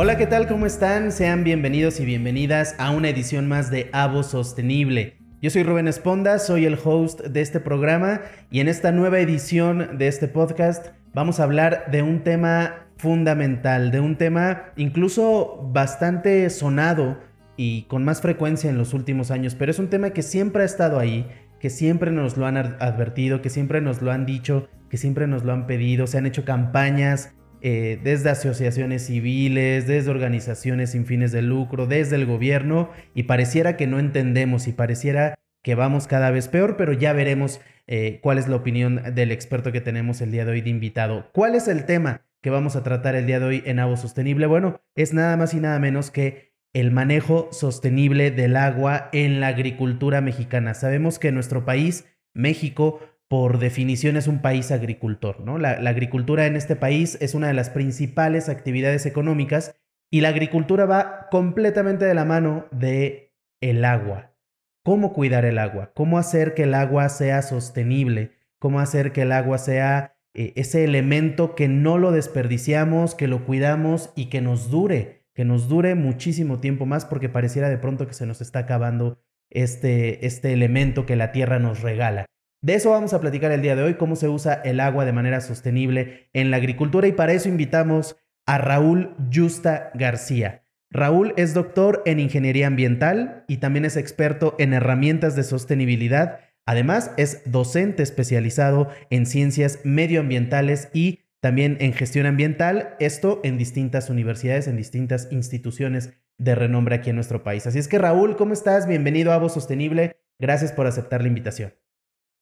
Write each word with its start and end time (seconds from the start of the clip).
Hola, 0.00 0.16
¿qué 0.16 0.28
tal? 0.28 0.46
¿Cómo 0.46 0.64
están? 0.64 1.10
Sean 1.10 1.42
bienvenidos 1.42 1.98
y 1.98 2.04
bienvenidas 2.04 2.76
a 2.78 2.92
una 2.92 3.08
edición 3.08 3.48
más 3.48 3.68
de 3.68 3.90
Avo 3.92 4.22
Sostenible. 4.22 5.16
Yo 5.42 5.50
soy 5.50 5.64
Rubén 5.64 5.88
Esponda, 5.88 6.38
soy 6.38 6.66
el 6.66 6.78
host 6.84 7.20
de 7.22 7.40
este 7.40 7.58
programa 7.58 8.20
y 8.48 8.60
en 8.60 8.68
esta 8.68 8.92
nueva 8.92 9.18
edición 9.18 9.98
de 9.98 10.06
este 10.06 10.28
podcast 10.28 10.90
vamos 11.14 11.40
a 11.40 11.42
hablar 11.42 11.90
de 11.90 12.02
un 12.02 12.22
tema 12.22 12.86
fundamental, 12.96 13.90
de 13.90 13.98
un 13.98 14.14
tema 14.14 14.66
incluso 14.76 15.68
bastante 15.72 16.48
sonado 16.48 17.18
y 17.56 17.82
con 17.88 18.04
más 18.04 18.20
frecuencia 18.20 18.70
en 18.70 18.78
los 18.78 18.94
últimos 18.94 19.32
años, 19.32 19.56
pero 19.56 19.72
es 19.72 19.80
un 19.80 19.90
tema 19.90 20.10
que 20.10 20.22
siempre 20.22 20.62
ha 20.62 20.66
estado 20.66 21.00
ahí, 21.00 21.26
que 21.58 21.70
siempre 21.70 22.12
nos 22.12 22.36
lo 22.36 22.46
han 22.46 22.56
advertido, 22.56 23.42
que 23.42 23.50
siempre 23.50 23.80
nos 23.80 24.00
lo 24.00 24.12
han 24.12 24.26
dicho, 24.26 24.68
que 24.90 24.96
siempre 24.96 25.26
nos 25.26 25.42
lo 25.42 25.52
han 25.52 25.66
pedido, 25.66 26.06
se 26.06 26.18
han 26.18 26.26
hecho 26.26 26.44
campañas 26.44 27.34
eh, 27.60 27.98
desde 28.02 28.30
asociaciones 28.30 29.06
civiles, 29.06 29.86
desde 29.86 30.10
organizaciones 30.10 30.90
sin 30.90 31.06
fines 31.06 31.32
de 31.32 31.42
lucro, 31.42 31.86
desde 31.86 32.16
el 32.16 32.26
gobierno, 32.26 32.90
y 33.14 33.24
pareciera 33.24 33.76
que 33.76 33.86
no 33.86 33.98
entendemos 33.98 34.68
y 34.68 34.72
pareciera 34.72 35.38
que 35.62 35.74
vamos 35.74 36.06
cada 36.06 36.30
vez 36.30 36.48
peor, 36.48 36.76
pero 36.76 36.92
ya 36.92 37.12
veremos 37.12 37.60
eh, 37.86 38.20
cuál 38.22 38.38
es 38.38 38.48
la 38.48 38.56
opinión 38.56 39.02
del 39.14 39.32
experto 39.32 39.72
que 39.72 39.80
tenemos 39.80 40.20
el 40.20 40.30
día 40.30 40.44
de 40.44 40.52
hoy 40.52 40.60
de 40.60 40.70
invitado. 40.70 41.30
¿Cuál 41.32 41.54
es 41.54 41.68
el 41.68 41.84
tema 41.84 42.22
que 42.40 42.50
vamos 42.50 42.76
a 42.76 42.82
tratar 42.82 43.16
el 43.16 43.26
día 43.26 43.40
de 43.40 43.46
hoy 43.46 43.62
en 43.66 43.78
Agua 43.78 43.96
Sostenible? 43.96 44.46
Bueno, 44.46 44.80
es 44.94 45.12
nada 45.12 45.36
más 45.36 45.54
y 45.54 45.60
nada 45.60 45.78
menos 45.78 46.10
que 46.10 46.48
el 46.72 46.90
manejo 46.90 47.48
sostenible 47.50 48.30
del 48.30 48.56
agua 48.56 49.08
en 49.12 49.40
la 49.40 49.48
agricultura 49.48 50.20
mexicana. 50.20 50.74
Sabemos 50.74 51.18
que 51.18 51.32
nuestro 51.32 51.64
país, 51.64 52.06
México, 52.34 53.00
por 53.28 53.58
definición 53.58 54.16
es 54.16 54.26
un 54.26 54.40
país 54.40 54.70
agricultor, 54.70 55.40
¿no? 55.40 55.58
La, 55.58 55.72
agricultura 55.72 56.46
en 56.46 56.56
este 56.56 56.76
país 56.76 57.18
es 57.20 57.34
una 57.34 57.48
de 57.48 57.54
las 57.54 57.70
principales 57.70 58.48
actividades 58.48 59.04
económicas 59.04 59.76
y 60.10 60.22
la 60.22 60.30
agricultura 60.30 60.86
va 60.86 61.28
completamente 61.30 62.06
de 62.06 62.14
la 62.14 62.24
mano 62.24 62.66
de 62.70 63.34
el 63.60 63.84
agua. 63.84 64.34
¿Cómo 64.82 65.12
cuidar 65.12 65.44
el 65.44 65.58
agua? 65.58 65.92
¿Cómo 65.94 66.18
hacer 66.18 66.54
que 66.54 66.62
el 66.62 66.72
agua 66.72 67.10
sea 67.10 67.42
sostenible? 67.42 68.32
¿Cómo 68.58 68.80
hacer 68.80 69.12
que 69.12 69.22
el 69.22 69.32
agua 69.32 69.58
sea 69.58 70.16
eh, 70.32 70.54
ese 70.56 70.84
elemento 70.84 71.54
que 71.54 71.68
no 71.68 71.98
lo 71.98 72.12
desperdiciamos, 72.12 73.14
que 73.14 73.28
lo 73.28 73.44
cuidamos 73.44 74.10
y 74.16 74.26
que 74.26 74.40
nos 74.40 74.70
dure, 74.70 75.26
que 75.34 75.44
nos 75.44 75.68
dure 75.68 75.94
muchísimo 75.94 76.60
tiempo 76.60 76.86
más 76.86 77.04
porque 77.04 77.28
pareciera 77.28 77.68
de 77.68 77.76
pronto 77.76 78.06
que 78.06 78.14
se 78.14 78.24
nos 78.24 78.40
está 78.40 78.60
acabando 78.60 79.20
este, 79.50 80.26
este 80.26 80.54
elemento 80.54 81.04
que 81.04 81.16
la 81.16 81.32
tierra 81.32 81.58
nos 81.58 81.82
regala. 81.82 82.26
De 82.60 82.74
eso 82.74 82.90
vamos 82.90 83.14
a 83.14 83.20
platicar 83.20 83.52
el 83.52 83.62
día 83.62 83.76
de 83.76 83.84
hoy, 83.84 83.94
cómo 83.94 84.16
se 84.16 84.28
usa 84.28 84.54
el 84.64 84.80
agua 84.80 85.04
de 85.04 85.12
manera 85.12 85.40
sostenible 85.40 86.28
en 86.32 86.50
la 86.50 86.56
agricultura 86.56 87.06
y 87.06 87.12
para 87.12 87.32
eso 87.32 87.48
invitamos 87.48 88.16
a 88.46 88.58
Raúl 88.58 89.14
Justa 89.32 89.90
García. 89.94 90.64
Raúl 90.90 91.34
es 91.36 91.54
doctor 91.54 92.02
en 92.04 92.18
ingeniería 92.18 92.66
ambiental 92.66 93.44
y 93.46 93.58
también 93.58 93.84
es 93.84 93.96
experto 93.96 94.56
en 94.58 94.72
herramientas 94.72 95.36
de 95.36 95.44
sostenibilidad. 95.44 96.40
Además, 96.66 97.12
es 97.16 97.42
docente 97.44 98.02
especializado 98.02 98.88
en 99.10 99.26
ciencias 99.26 99.80
medioambientales 99.84 100.88
y 100.92 101.20
también 101.40 101.76
en 101.80 101.92
gestión 101.92 102.26
ambiental, 102.26 102.96
esto 102.98 103.40
en 103.44 103.58
distintas 103.58 104.10
universidades, 104.10 104.66
en 104.66 104.76
distintas 104.76 105.28
instituciones 105.30 106.14
de 106.38 106.54
renombre 106.56 106.96
aquí 106.96 107.10
en 107.10 107.16
nuestro 107.16 107.44
país. 107.44 107.66
Así 107.66 107.78
es 107.78 107.86
que 107.86 107.98
Raúl, 107.98 108.36
¿cómo 108.36 108.52
estás? 108.52 108.88
Bienvenido 108.88 109.32
a 109.32 109.38
Voz 109.38 109.52
Sostenible. 109.52 110.16
Gracias 110.40 110.72
por 110.72 110.86
aceptar 110.86 111.22
la 111.22 111.28
invitación. 111.28 111.72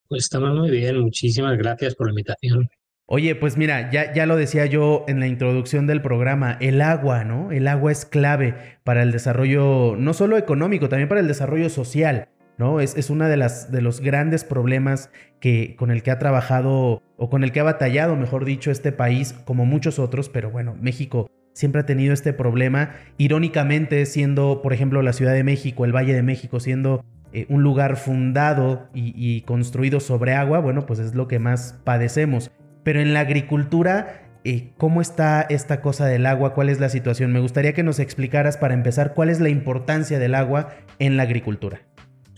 Pues 0.08 0.24
estamos 0.24 0.54
muy 0.54 0.70
bien, 0.70 1.00
muchísimas 1.00 1.58
gracias 1.58 1.94
por 1.94 2.06
la 2.06 2.12
invitación. 2.12 2.68
Oye, 3.08 3.36
pues 3.36 3.56
mira, 3.56 3.90
ya, 3.90 4.12
ya 4.12 4.26
lo 4.26 4.36
decía 4.36 4.66
yo 4.66 5.04
en 5.06 5.20
la 5.20 5.26
introducción 5.26 5.86
del 5.86 6.02
programa, 6.02 6.58
el 6.60 6.80
agua, 6.80 7.24
¿no? 7.24 7.52
El 7.52 7.68
agua 7.68 7.92
es 7.92 8.04
clave 8.04 8.54
para 8.84 9.02
el 9.02 9.12
desarrollo, 9.12 9.94
no 9.96 10.12
solo 10.12 10.36
económico, 10.36 10.88
también 10.88 11.08
para 11.08 11.20
el 11.20 11.28
desarrollo 11.28 11.70
social, 11.70 12.28
¿no? 12.58 12.80
Es, 12.80 12.96
es 12.96 13.10
una 13.10 13.28
de 13.28 13.36
las 13.36 13.70
de 13.70 13.80
los 13.80 14.00
grandes 14.00 14.42
problemas 14.42 15.10
que, 15.40 15.76
con 15.76 15.90
el 15.92 16.02
que 16.02 16.10
ha 16.10 16.18
trabajado, 16.18 17.02
o 17.16 17.30
con 17.30 17.44
el 17.44 17.52
que 17.52 17.60
ha 17.60 17.64
batallado, 17.64 18.16
mejor 18.16 18.44
dicho, 18.44 18.70
este 18.72 18.90
país, 18.90 19.34
como 19.44 19.66
muchos 19.66 20.00
otros, 20.00 20.28
pero 20.28 20.50
bueno, 20.50 20.76
México 20.80 21.30
siempre 21.52 21.80
ha 21.80 21.86
tenido 21.86 22.12
este 22.12 22.32
problema, 22.32 22.96
irónicamente 23.18 24.04
siendo, 24.06 24.60
por 24.62 24.72
ejemplo, 24.72 25.00
la 25.02 25.12
Ciudad 25.12 25.32
de 25.32 25.44
México, 25.44 25.84
el 25.84 25.94
Valle 25.94 26.12
de 26.12 26.22
México, 26.22 26.60
siendo 26.60 27.04
eh, 27.32 27.46
un 27.48 27.62
lugar 27.62 27.96
fundado 27.96 28.88
y, 28.94 29.40
construido 29.42 30.00
sobre 30.00 30.34
agua, 30.34 30.60
bueno, 30.60 30.86
pues 30.86 30.98
es 30.98 31.14
lo 31.14 31.28
que 31.28 31.38
más 31.38 31.78
padecemos. 31.84 32.50
Pero 32.82 33.00
en 33.00 33.12
la 33.14 33.20
agricultura, 33.20 34.30
eh, 34.44 34.72
¿cómo 34.76 35.00
está 35.00 35.42
esta 35.42 35.80
cosa 35.80 36.06
del 36.06 36.24
agua? 36.24 36.54
¿Cuál 36.54 36.68
es 36.68 36.78
la 36.78 36.88
situación? 36.88 37.32
Me 37.32 37.40
gustaría 37.40 37.72
que 37.72 37.82
nos 37.82 37.98
explicaras 37.98 38.56
para 38.56 38.74
empezar 38.74 39.12
cuál 39.14 39.28
es 39.28 39.40
la 39.40 39.48
importancia 39.48 40.18
del 40.18 40.34
agua 40.34 40.68
en 40.98 41.16
la 41.16 41.24
agricultura. 41.24 41.80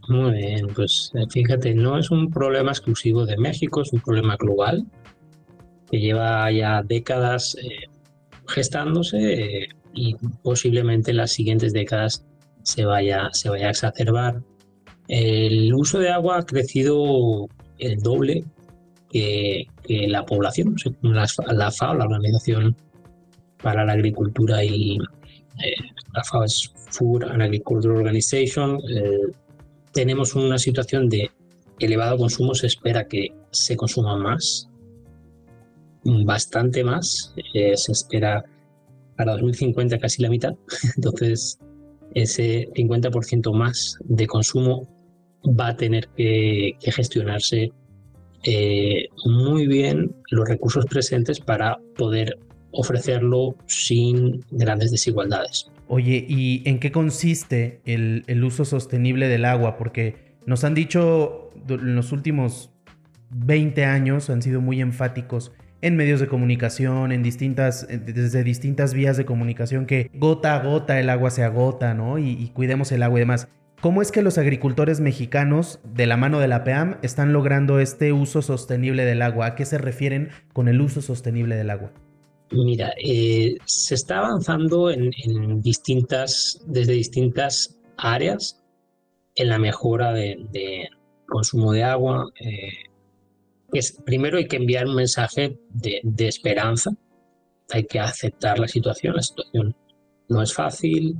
Muy 0.08 0.32
bien, 0.32 0.66
pues 0.74 1.12
eh, 1.14 1.26
fíjate, 1.30 1.74
no 1.74 1.98
es 1.98 2.10
un 2.10 2.30
problema 2.30 2.70
exclusivo 2.70 3.26
de 3.26 3.36
México, 3.36 3.82
es 3.82 3.92
un 3.92 4.00
problema 4.00 4.36
global 4.36 4.86
que 5.90 6.00
lleva 6.00 6.50
ya 6.50 6.82
décadas 6.82 7.56
gestándose 8.46 9.68
y 9.94 10.14
posiblemente 10.42 11.10
en 11.10 11.18
las 11.18 11.32
siguientes 11.32 11.72
décadas 11.72 12.26
se 12.62 12.84
vaya, 12.84 13.28
se 13.32 13.48
vaya 13.48 13.68
a 13.68 13.70
exacerbar 13.70 14.42
el 15.08 15.72
uso 15.74 15.98
de 15.98 16.10
agua 16.10 16.38
ha 16.38 16.46
crecido 16.46 17.48
el 17.78 17.98
doble 18.00 18.44
que, 19.10 19.66
la 19.88 20.24
población. 20.26 20.78
Según 20.78 21.14
la, 21.14 21.26
FAO, 21.70 21.94
la 21.94 22.04
Organización 22.04 22.76
para 23.62 23.84
la 23.84 23.94
Agricultura 23.94 24.62
y 24.62 24.98
eh, 25.64 25.74
la 26.14 26.22
FAO 26.24 26.44
es 26.44 26.70
Food 26.90 27.24
and 27.24 27.42
Agriculture 27.42 27.94
Organization, 27.94 28.78
eh, 28.90 29.32
tenemos 29.92 30.34
una 30.34 30.58
situación 30.58 31.08
de 31.08 31.30
elevado 31.78 32.18
consumo. 32.18 32.54
Se 32.54 32.66
espera 32.66 33.08
que 33.08 33.28
se 33.50 33.76
consuma 33.76 34.16
más, 34.16 34.68
bastante 36.04 36.84
más. 36.84 37.34
Eh, 37.54 37.76
se 37.76 37.92
espera 37.92 38.44
para 39.16 39.32
2050 39.32 39.98
casi 39.98 40.22
la 40.22 40.28
mitad. 40.28 40.54
Entonces, 40.96 41.58
ese 42.14 42.68
50% 42.74 43.52
más 43.54 43.96
de 44.04 44.26
consumo 44.26 44.97
va 45.44 45.68
a 45.68 45.76
tener 45.76 46.08
que, 46.16 46.76
gestionarse 46.80 47.72
eh, 48.44 49.08
muy 49.24 49.66
bien 49.66 50.14
los 50.30 50.48
recursos 50.48 50.86
presentes 50.86 51.40
para 51.40 51.78
poder 51.96 52.38
ofrecerlo 52.70 53.56
sin 53.66 54.44
grandes 54.50 54.90
desigualdades. 54.90 55.70
Oye, 55.88 56.24
¿y 56.28 56.62
en 56.68 56.78
qué 56.80 56.92
consiste 56.92 57.80
el, 57.84 58.44
uso 58.44 58.64
sostenible 58.64 59.28
del 59.28 59.44
agua? 59.44 59.76
Porque 59.78 60.36
nos 60.46 60.64
han 60.64 60.74
dicho 60.74 61.50
en 61.68 61.96
los 61.96 62.12
últimos 62.12 62.70
20 63.30 63.84
años, 63.84 64.30
han 64.30 64.42
sido 64.42 64.60
muy 64.60 64.80
enfáticos 64.80 65.52
en 65.80 65.96
medios 65.96 66.20
de 66.20 66.26
comunicación, 66.26 67.12
en 67.12 67.22
distintas, 67.22 67.86
desde 67.88 68.42
distintas 68.42 68.94
vías 68.94 69.16
de 69.16 69.24
comunicación, 69.24 69.86
que 69.86 70.10
gota 70.14 70.56
a 70.56 70.62
gota 70.62 70.98
el 70.98 71.08
agua 71.08 71.30
se 71.30 71.44
agota, 71.44 71.94
¿no? 71.94 72.18
Y, 72.18 72.30
y 72.30 72.48
cuidemos 72.48 72.92
el 72.92 73.02
agua 73.02 73.18
y 73.18 73.22
demás. 73.22 73.48
¿Cómo 73.80 74.02
es 74.02 74.10
que 74.10 74.22
los 74.22 74.38
agricultores 74.38 74.98
mexicanos, 74.98 75.78
de 75.84 76.06
la 76.06 76.16
mano 76.16 76.40
de 76.40 76.48
la 76.48 76.64
PEAM, 76.64 76.98
están 77.02 77.32
logrando 77.32 77.78
este 77.78 78.12
uso 78.12 78.42
sostenible 78.42 79.04
del 79.04 79.22
agua? 79.22 79.46
¿A 79.46 79.54
qué 79.54 79.64
se 79.64 79.78
refieren 79.78 80.30
con 80.52 80.66
el 80.66 80.80
uso 80.80 81.00
sostenible 81.00 81.54
del 81.54 81.70
agua? 81.70 81.92
Mira, 82.50 82.92
eh, 83.00 83.54
se 83.66 83.94
está 83.94 84.18
avanzando 84.18 84.90
en, 84.90 85.12
distintas, 85.62 86.60
desde 86.66 86.94
distintas 86.94 87.78
áreas 87.98 88.60
en 89.36 89.48
la 89.48 89.60
mejora 89.60 90.12
de, 90.12 90.88
consumo 91.28 91.72
de 91.72 91.84
agua. 91.84 92.28
Eh, 92.40 92.72
es, 93.72 93.92
primero 94.04 94.38
hay 94.38 94.48
que 94.48 94.56
enviar 94.56 94.86
un 94.86 94.96
mensaje 94.96 95.56
de, 95.70 96.00
de 96.02 96.26
esperanza, 96.26 96.90
hay 97.70 97.84
que 97.84 98.00
aceptar 98.00 98.58
la 98.58 98.66
situación, 98.66 99.14
la 99.14 99.22
situación 99.22 99.76
no 100.28 100.42
es 100.42 100.52
fácil, 100.52 101.16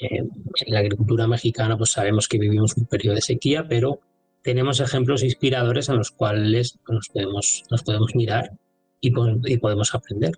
en 0.00 0.30
la 0.66 0.78
agricultura 0.80 1.26
mexicana 1.26 1.76
pues 1.76 1.90
sabemos 1.90 2.28
que 2.28 2.38
vivimos 2.38 2.76
un 2.76 2.86
periodo 2.86 3.16
de 3.16 3.20
sequía, 3.20 3.66
pero 3.68 4.00
tenemos 4.42 4.80
ejemplos 4.80 5.22
inspiradores 5.22 5.88
en 5.88 5.96
los 5.96 6.10
cuales 6.10 6.78
nos 6.88 7.08
podemos, 7.08 8.14
mirar 8.14 8.52
y, 9.00 9.10
podemos 9.10 9.94
aprender. 9.94 10.32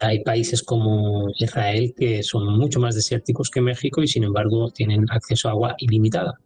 Hay 0.00 0.24
países 0.24 0.62
como 0.62 1.28
Israel 1.38 1.94
que 1.96 2.22
son 2.22 2.58
mucho 2.58 2.80
más 2.80 2.94
desérticos 2.94 3.50
que 3.50 3.60
México 3.60 4.02
y 4.02 4.08
sin 4.08 4.24
embargo 4.24 4.70
tienen 4.70 5.06
acceso 5.10 5.48
a 5.48 5.52
agua 5.52 5.74
ilimitada. 5.78 6.40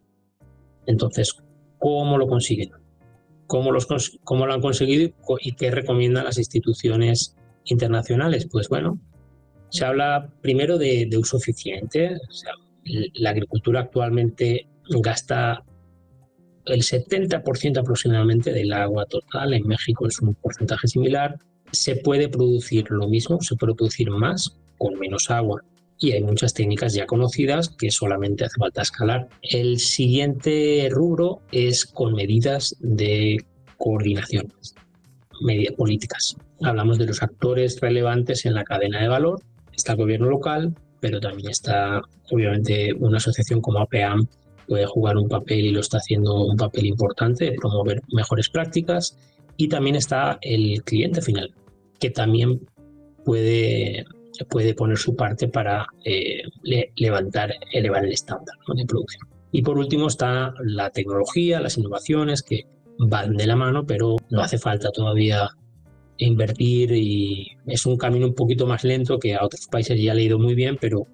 Entonces, 0.87 1.37
¿cómo 1.79 2.19
lo 2.19 2.27
consiguen? 2.27 2.73
¿Cómo, 3.47 3.71
cómo 4.23 4.47
lo 4.47 4.53
han 4.53 4.61
conseguido 4.61 5.11
y 5.41 5.53
qué 5.53 5.71
recomiendan 5.71 6.25
las 6.25 6.39
instituciones 6.39 7.37
internacionales? 7.65 8.47
Pues 8.51 8.69
bueno, 8.69 8.99
se 9.75 9.85
habla 9.85 10.31
primero 10.41 10.79
de, 10.79 11.11
uso 11.19 11.37
eficiente. 11.37 12.17
la 13.15 13.31
agricultura 13.31 13.81
actualmente 13.81 14.69
gasta 14.89 15.65
el 16.67 16.83
70% 16.83 17.79
aproximadamente 17.79 18.53
del 18.53 18.73
agua 18.73 19.05
total. 19.07 19.53
En 19.53 19.67
México 19.67 20.07
es 20.07 20.21
un 20.21 20.35
porcentaje 20.35 20.87
similar. 20.87 21.41
Se 21.73 21.97
puede 21.97 22.29
producir 22.29 22.89
lo 22.89 23.09
mismo, 23.09 23.41
se 23.41 23.57
puede 23.57 23.75
producir 23.75 24.11
más 24.11 24.57
con 24.79 24.97
menos 24.97 25.29
agua. 25.33 25.61
Y 25.99 26.13
hay 26.13 26.23
muchas 26.23 26.55
técnicas 26.55 26.95
ya 26.95 27.07
conocidas 27.07 27.69
que 27.69 27.91
solamente 27.91 28.45
hace 28.45 28.61
falta 28.61 28.83
escalar. 28.83 29.29
El 29.43 29.81
siguiente 29.81 30.89
rubro 30.89 31.41
es 31.51 31.85
con 31.85 32.15
medidas 32.15 32.77
de 32.79 33.45
coordinación, 33.77 34.53
medidas 35.41 35.75
políticas. 35.75 36.37
Hablamos 36.63 36.97
de 36.99 37.07
los 37.07 37.25
actores 37.25 37.81
relevantes 37.81 38.47
en 38.47 38.55
la 38.55 38.63
cadena 38.63 39.03
de 39.03 39.09
valor. 39.09 39.43
Está 39.77 39.93
el 39.93 39.99
gobierno 39.99 40.29
local, 40.29 40.75
pero 41.01 41.21
también 41.21 41.51
está 41.51 42.01
obviamente 42.31 42.93
una 42.95 43.19
asociación 43.19 43.61
como 43.61 43.79
APAM 43.81 44.27
puede 44.67 44.87
jugar 44.87 45.17
un 45.17 45.29
papel 45.29 45.67
y 45.67 45.71
lo 45.71 45.81
está 45.81 45.99
haciendo 45.99 46.45
un 46.47 46.57
papel 46.57 46.87
importante 46.87 47.51
de 47.51 47.53
promover 47.53 48.03
mejores 48.13 48.49
prácticas 48.49 49.17
y 49.57 49.69
también 49.69 49.97
está 49.97 50.39
el 50.41 50.83
cliente 50.85 51.21
final 51.21 51.53
que 51.99 52.11
también 52.11 52.61
puede, 53.25 54.05
puede 54.51 54.75
poner 54.75 54.99
su 54.99 55.15
parte 55.17 55.49
para 55.49 55.87
eh, 56.05 56.43
levantar, 56.97 57.55
elevar 57.73 58.05
el 58.05 58.13
estándar 58.13 58.57
de 58.75 58.85
producción. 58.85 59.29
Y 59.53 59.63
por 59.63 59.79
último 59.79 60.09
está 60.09 60.53
la 60.65 60.91
tecnología, 60.91 61.61
las 61.61 61.79
innovaciones 61.79 62.43
que 62.43 62.67
van 62.99 63.37
de 63.37 63.47
la 63.47 63.57
mano, 63.57 63.87
pero 63.87 64.17
no 64.31 64.41
hace 64.41 64.59
falta 64.59 64.91
todavía 64.91 65.49
invertir 66.19 66.93
y 66.93 67.57
es 67.67 67.87
un 67.87 67.97
camino 67.97 68.27
un 68.27 68.35
poquito 68.35 68.67
más 68.67 68.85
lento 68.85 69.19
que 69.19 69.35
a 69.35 69.45
otros 69.45 69.67
países 69.67 70.01
ya 70.01 70.13
ha 70.13 70.21
ido 70.21 70.39
muy 70.39 70.55
bien, 70.55 70.79
pero 70.81 71.07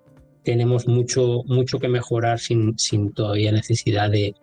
tenemos 0.42 0.86
mucho, 0.86 1.42
mucho 1.46 1.78
que 1.78 1.88
mejorar 1.88 2.38
sin, 2.38 2.78
sin 2.78 3.12
todavía 3.12 3.52
necesidad 3.52 4.10
de 4.10 4.34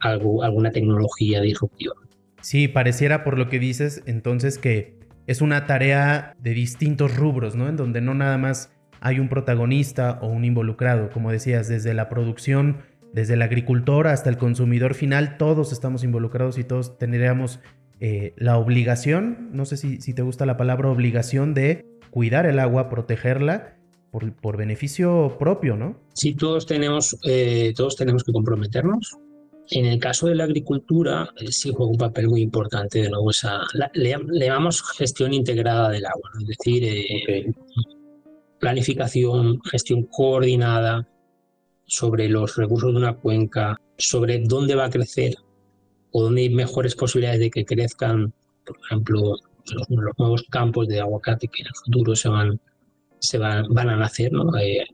algo, 0.00 0.42
alguna 0.42 0.70
tecnología 0.70 1.40
disruptiva. 1.40 1.94
Sí, 2.40 2.68
pareciera 2.68 3.22
por 3.24 3.38
lo 3.38 3.48
que 3.48 3.58
dices 3.58 4.02
entonces 4.06 4.58
que 4.58 4.98
es 5.26 5.40
una 5.40 5.66
tarea 5.66 6.34
de 6.40 6.54
distintos 6.54 7.16
rubros, 7.16 7.54
¿no? 7.54 7.68
En 7.68 7.76
donde 7.76 8.00
no 8.00 8.14
nada 8.14 8.36
más 8.38 8.72
hay 9.00 9.18
un 9.18 9.28
protagonista 9.28 10.18
o 10.22 10.28
un 10.28 10.44
involucrado, 10.44 11.10
como 11.10 11.30
decías, 11.30 11.68
desde 11.68 11.94
la 11.94 12.08
producción, 12.08 12.78
desde 13.12 13.34
el 13.34 13.42
agricultor 13.42 14.08
hasta 14.08 14.30
el 14.30 14.38
consumidor 14.38 14.94
final, 14.94 15.36
todos 15.36 15.72
estamos 15.72 16.02
involucrados 16.02 16.58
y 16.58 16.64
todos 16.64 16.98
tendríamos 16.98 17.60
eh, 18.02 18.34
la 18.36 18.58
obligación, 18.58 19.50
no 19.52 19.64
sé 19.64 19.76
si, 19.76 20.00
si 20.00 20.12
te 20.12 20.22
gusta 20.22 20.44
la 20.44 20.56
palabra 20.56 20.90
obligación, 20.90 21.54
de 21.54 21.86
cuidar 22.10 22.46
el 22.46 22.58
agua, 22.58 22.90
protegerla 22.90 23.76
por, 24.10 24.56
beneficio 24.56 25.36
propio, 25.38 25.76
¿no? 25.76 25.96
Sí, 26.12 26.34
todos 26.34 26.66
tenemos, 26.66 27.16
eh, 27.24 27.72
todos 27.74 27.96
tenemos 27.96 28.24
que 28.24 28.32
comprometernos. 28.32 29.16
En 29.70 29.86
el 29.86 29.98
caso 30.00 30.26
de 30.26 30.34
la 30.34 30.44
agricultura, 30.44 31.30
eh, 31.40 31.50
sí 31.52 31.70
juega 31.74 31.92
un 31.92 31.96
papel 31.96 32.28
muy 32.28 32.42
importante 32.42 33.02
de 33.02 33.08
nuevo 33.08 33.30
esa, 33.30 33.60
le, 33.94 34.16
llamamos 34.34 34.82
gestión 34.82 35.32
integrada 35.32 35.88
del 35.88 36.04
agua, 36.04 36.30
es 36.40 36.46
decir, 36.48 36.84
eh, 36.84 37.52
planificación, 38.58 39.60
gestión 39.62 40.02
coordinada 40.10 41.08
sobre 41.86 42.28
los 42.28 42.56
recursos 42.56 42.92
de 42.92 42.98
una 42.98 43.14
cuenca, 43.14 43.80
sobre 43.96 44.40
dónde 44.40 44.74
va 44.74 44.86
a 44.86 44.90
crecer 44.90 45.34
o 46.12 46.22
dónde 46.22 46.42
hay 46.42 46.50
mejores 46.50 46.94
posibilidades 46.94 47.40
de 47.40 47.50
que 47.50 47.64
crezcan, 47.64 48.32
por 48.66 48.76
ejemplo, 48.84 49.20
los, 49.20 49.90
los 49.90 50.18
nuevos 50.18 50.44
campos 50.50 50.88
de 50.88 51.00
aguacate 51.00 51.48
que 51.48 51.62
en 51.62 51.68
el 51.68 51.74
futuro 51.74 52.14
se 52.16 52.28
van 52.28 52.60
se 53.22 53.38
van, 53.38 53.66
van 53.70 53.88
a 53.88 53.96
nacer. 53.96 54.32
¿no? 54.32 54.56
Eh, 54.58 54.80
el 54.80 54.86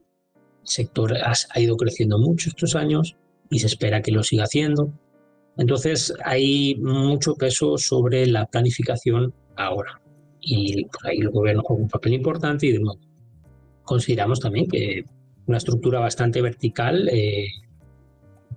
sector 0.62 1.15
ha, 1.17 1.61
ido 1.61 1.76
creciendo 1.76 2.19
mucho 2.19 2.50
estos 2.50 2.76
años 2.76 3.17
y 3.50 3.59
se 3.59 3.67
espera 3.67 4.03
que 4.03 4.12
lo 4.12 4.23
siga 4.23 4.44
haciendo. 4.44 4.93
Entonces 5.56 6.15
hay 6.25 6.76
mucho 6.76 7.35
peso 7.35 7.79
sobre 7.79 8.26
la 8.26 8.47
planificación 8.47 9.32
ahora. 9.56 10.00
Y 10.41 10.85
pues, 10.85 11.05
ahí 11.05 11.19
el 11.19 11.31
gobierno 11.31 11.62
juega 11.64 11.82
un 11.82 11.88
papel 11.88 12.14
importante 12.14 12.67
y 12.67 12.73
de 12.73 12.79
nuevo, 12.79 13.00
consideramos 13.82 14.38
también 14.38 14.69
que 14.69 15.05
una 15.47 15.56
estructura 15.56 15.99
bastante 15.99 16.43
vertical, 16.43 17.09
eh, 17.09 17.49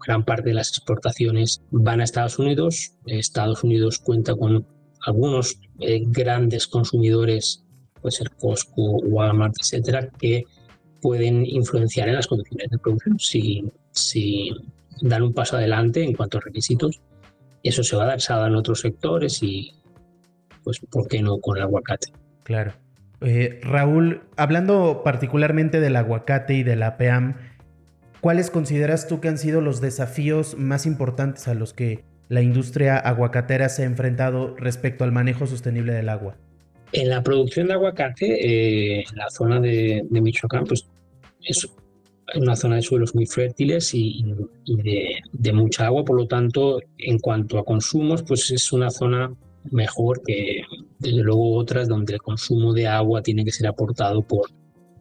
gran 0.06 0.24
parte 0.24 0.50
de 0.50 0.56
las 0.56 0.70
exportaciones 0.70 1.62
van 1.72 2.02
a 2.02 2.04
Estados 2.04 2.40
Unidos. 2.40 2.94
Estados 3.06 3.64
Unidos 3.64 4.00
cuenta 4.00 4.36
con 4.36 4.66
algunos 5.06 5.60
eh, 5.80 6.02
grandes 6.06 6.68
consumidores 6.68 7.64
puede 8.02 8.12
ser 8.12 8.32
Costco, 8.32 8.98
Walmart, 9.04 9.56
etcétera, 9.60 10.10
que 10.20 10.44
pueden 11.02 11.46
influenciar 11.46 12.10
en 12.10 12.16
las 12.16 12.28
condiciones 12.28 12.70
de 12.70 12.78
producción. 12.78 13.20
Si, 13.20 13.72
si 13.92 14.52
dan 15.02 15.24
un 15.24 15.34
paso 15.34 15.58
adelante 15.58 16.04
en 16.04 16.14
cuanto 16.14 16.38
a 16.38 16.42
requisitos, 16.42 17.02
eso 17.64 17.84
se 17.84 17.96
va 17.96 18.04
a 18.04 18.08
dar, 18.08 18.22
se 18.22 18.34
en 18.34 18.56
otros 18.56 18.82
sectores 18.82 19.42
y, 19.42 19.72
pues, 20.64 20.80
¿por 20.92 21.08
qué 21.08 21.22
no 21.22 21.40
con 21.40 21.58
el 21.58 21.64
aguacate? 21.64 22.12
Claro. 22.44 22.74
Eh, 23.22 23.60
Raúl, 23.62 24.24
hablando 24.36 25.02
particularmente 25.04 25.80
del 25.80 25.96
aguacate 25.96 26.56
y 26.56 26.64
de 26.64 26.76
la 26.76 26.98
PEAM, 26.98 27.38
¿cuáles 28.22 28.52
consideras 28.52 29.08
tú 29.08 29.20
que 29.20 29.28
han 29.28 29.38
sido 29.38 29.60
los 29.62 29.82
desafíos 29.82 30.58
más 30.58 30.86
importantes 30.86 31.48
a 31.48 31.56
los 31.56 31.74
que 31.74 32.04
la 32.30 32.42
industria 32.42 32.98
aguacatera 32.98 33.68
se 33.68 33.84
ha 33.84 33.86
enfrentado 33.86 34.56
respecto 34.56 35.04
al 35.04 35.12
manejo 35.12 35.48
sostenible 35.48 35.92
del 35.92 36.08
agua? 36.08 36.38
En 36.94 37.10
la 37.10 37.24
producción 37.24 37.68
de 37.68 37.74
aguacate, 37.74 39.00
eh, 39.00 39.04
en 39.10 39.18
la 39.18 39.30
zona 39.30 39.60
de, 39.60 40.06
Michoacán, 40.10 40.66
pues 40.66 40.88
es 41.44 41.68
una 42.36 42.56
zona 42.56 42.78
de 42.78 42.82
suelos 42.82 43.16
muy 43.16 43.26
fértiles 43.26 43.94
y, 43.94 44.24
de, 44.66 45.54
mucha 45.54 45.88
agua, 45.88 46.06
por 46.06 46.16
lo 46.16 46.28
tanto, 46.28 46.80
en 46.98 47.20
cuanto 47.20 47.58
a 47.60 47.66
consumos, 47.66 48.24
pues 48.24 48.50
es 48.52 48.72
una 48.72 48.90
zona 48.90 49.34
mejor 49.72 50.22
que 50.26 50.64
desde 51.00 51.22
luego 51.22 51.56
otras 51.56 51.88
donde 51.88 52.14
el 52.14 52.22
consumo 52.22 52.74
de 52.74 52.88
agua 52.88 53.22
tiene 53.22 53.44
que 53.44 53.52
ser 53.52 53.68
aportado 53.68 54.22
por, 54.22 54.50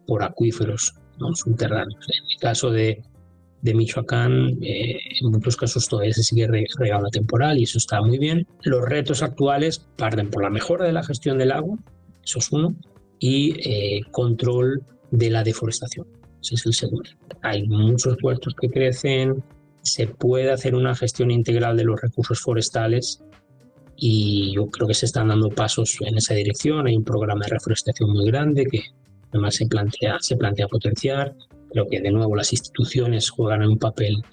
por 0.05 0.23
acuíferos 0.23 0.93
subterráneos. 1.35 2.05
En 2.09 2.31
el 2.31 2.39
caso 2.39 2.71
de, 2.71 3.01
de 3.61 3.73
Michoacán, 3.73 4.57
eh, 4.61 4.99
en 5.21 5.31
muchos 5.31 5.55
casos 5.55 5.87
todavía 5.87 6.13
se 6.13 6.23
sigue 6.23 6.47
regando 6.47 7.09
temporal 7.09 7.57
y 7.57 7.63
eso 7.63 7.77
está 7.77 8.01
muy 8.01 8.17
bien. 8.17 8.47
Los 8.63 8.87
retos 8.87 9.21
actuales 9.21 9.85
parten 9.97 10.29
por 10.29 10.43
la 10.43 10.49
mejora 10.49 10.85
de 10.85 10.93
la 10.93 11.03
gestión 11.03 11.37
del 11.37 11.51
agua, 11.51 11.77
eso 12.23 12.39
es 12.39 12.51
uno, 12.51 12.75
y 13.19 13.53
eh, 13.69 14.01
control 14.11 14.83
de 15.11 15.29
la 15.29 15.43
deforestación, 15.43 16.07
ese 16.41 16.55
es 16.55 16.65
el 16.65 16.73
segundo. 16.73 17.09
Hay 17.43 17.67
muchos 17.67 18.17
puestos 18.19 18.55
que 18.59 18.69
crecen, 18.69 19.43
se 19.81 20.07
puede 20.07 20.51
hacer 20.51 20.75
una 20.75 20.95
gestión 20.95 21.31
integral 21.31 21.77
de 21.77 21.83
los 21.83 22.01
recursos 22.01 22.39
forestales 22.39 23.23
y 23.95 24.53
yo 24.55 24.67
creo 24.67 24.87
que 24.87 24.93
se 24.93 25.05
están 25.05 25.27
dando 25.27 25.49
pasos 25.49 25.97
en 26.01 26.17
esa 26.17 26.33
dirección. 26.33 26.87
Hay 26.87 26.95
un 26.95 27.03
programa 27.03 27.45
de 27.45 27.51
reforestación 27.51 28.11
muy 28.11 28.25
grande 28.25 28.65
que 28.65 28.81
además 29.29 29.55
se 29.55 29.67
plantea, 29.67 30.17
se 30.19 30.37
plantea 30.37 30.67
potenciar. 30.67 31.35
Creo 31.71 31.87
que 31.87 32.01
de 32.01 32.11
nuevo 32.11 32.35
las 32.35 32.51
instituciones 32.51 33.29
juegan 33.29 33.63
un 33.63 33.77
papel 33.77 34.23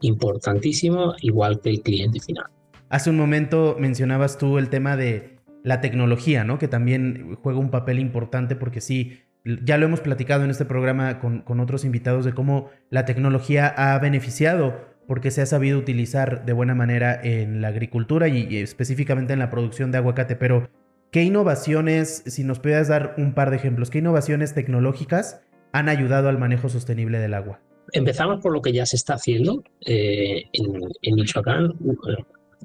importantísimo, 0.00 1.14
igual 1.20 1.60
que 1.60 1.70
el 1.70 1.80
cliente 1.80 2.20
final. 2.20 2.46
Hace 2.88 3.10
un 3.10 3.16
momento 3.16 3.76
mencionabas 3.78 4.38
tú 4.38 4.58
el 4.58 4.68
tema 4.68 4.96
de 4.96 5.38
la 5.62 5.80
tecnología, 5.80 6.44
¿no? 6.44 6.58
Que 6.58 6.68
también 6.68 7.36
juega 7.42 7.58
un 7.58 7.70
papel 7.70 7.98
importante 7.98 8.54
porque 8.54 8.80
sí, 8.80 9.20
ya 9.44 9.78
lo 9.78 9.86
hemos 9.86 10.00
platicado 10.00 10.44
en 10.44 10.50
este 10.50 10.64
programa 10.64 11.18
con, 11.18 11.40
con 11.40 11.60
otros 11.60 11.84
invitados 11.84 12.24
de 12.24 12.34
cómo 12.34 12.70
la 12.90 13.04
tecnología 13.04 13.66
ha 13.66 13.98
beneficiado 13.98 14.94
porque 15.06 15.30
se 15.30 15.42
ha 15.42 15.46
sabido 15.46 15.78
utilizar 15.78 16.44
de 16.44 16.52
buena 16.52 16.74
manera 16.74 17.18
en 17.22 17.60
la 17.60 17.68
agricultura 17.68 18.28
y, 18.28 18.56
específicamente 18.56 19.32
en 19.32 19.38
la 19.38 19.50
producción 19.50 19.90
de 19.90 19.98
aguacate. 19.98 20.36
Pero, 20.36 20.70
¿qué 21.10 21.22
innovaciones, 21.22 22.22
si 22.26 22.44
nos 22.44 22.58
pudieras 22.58 22.88
dar 22.88 23.14
un 23.18 23.34
par 23.34 23.50
de 23.50 23.56
ejemplos, 23.56 23.90
qué 23.90 23.98
innovaciones 23.98 24.54
tecnológicas 24.54 25.42
han 25.74 25.88
ayudado 25.88 26.28
al 26.28 26.38
manejo 26.38 26.68
sostenible 26.68 27.18
del 27.18 27.34
agua? 27.34 27.60
Empezamos 27.92 28.40
por 28.40 28.52
lo 28.52 28.62
que 28.62 28.72
ya 28.72 28.86
se 28.86 28.94
está 28.94 29.14
haciendo 29.14 29.64
eh, 29.84 30.44
en, 30.52 31.14
Michoacán. 31.16 31.74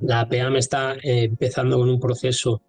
La 0.01 0.21
APAM 0.21 0.55
está 0.55 0.93
eh, 0.93 1.23
empezando 1.23 1.79
con 1.79 1.89
un 1.89 1.99
proceso 1.99 2.61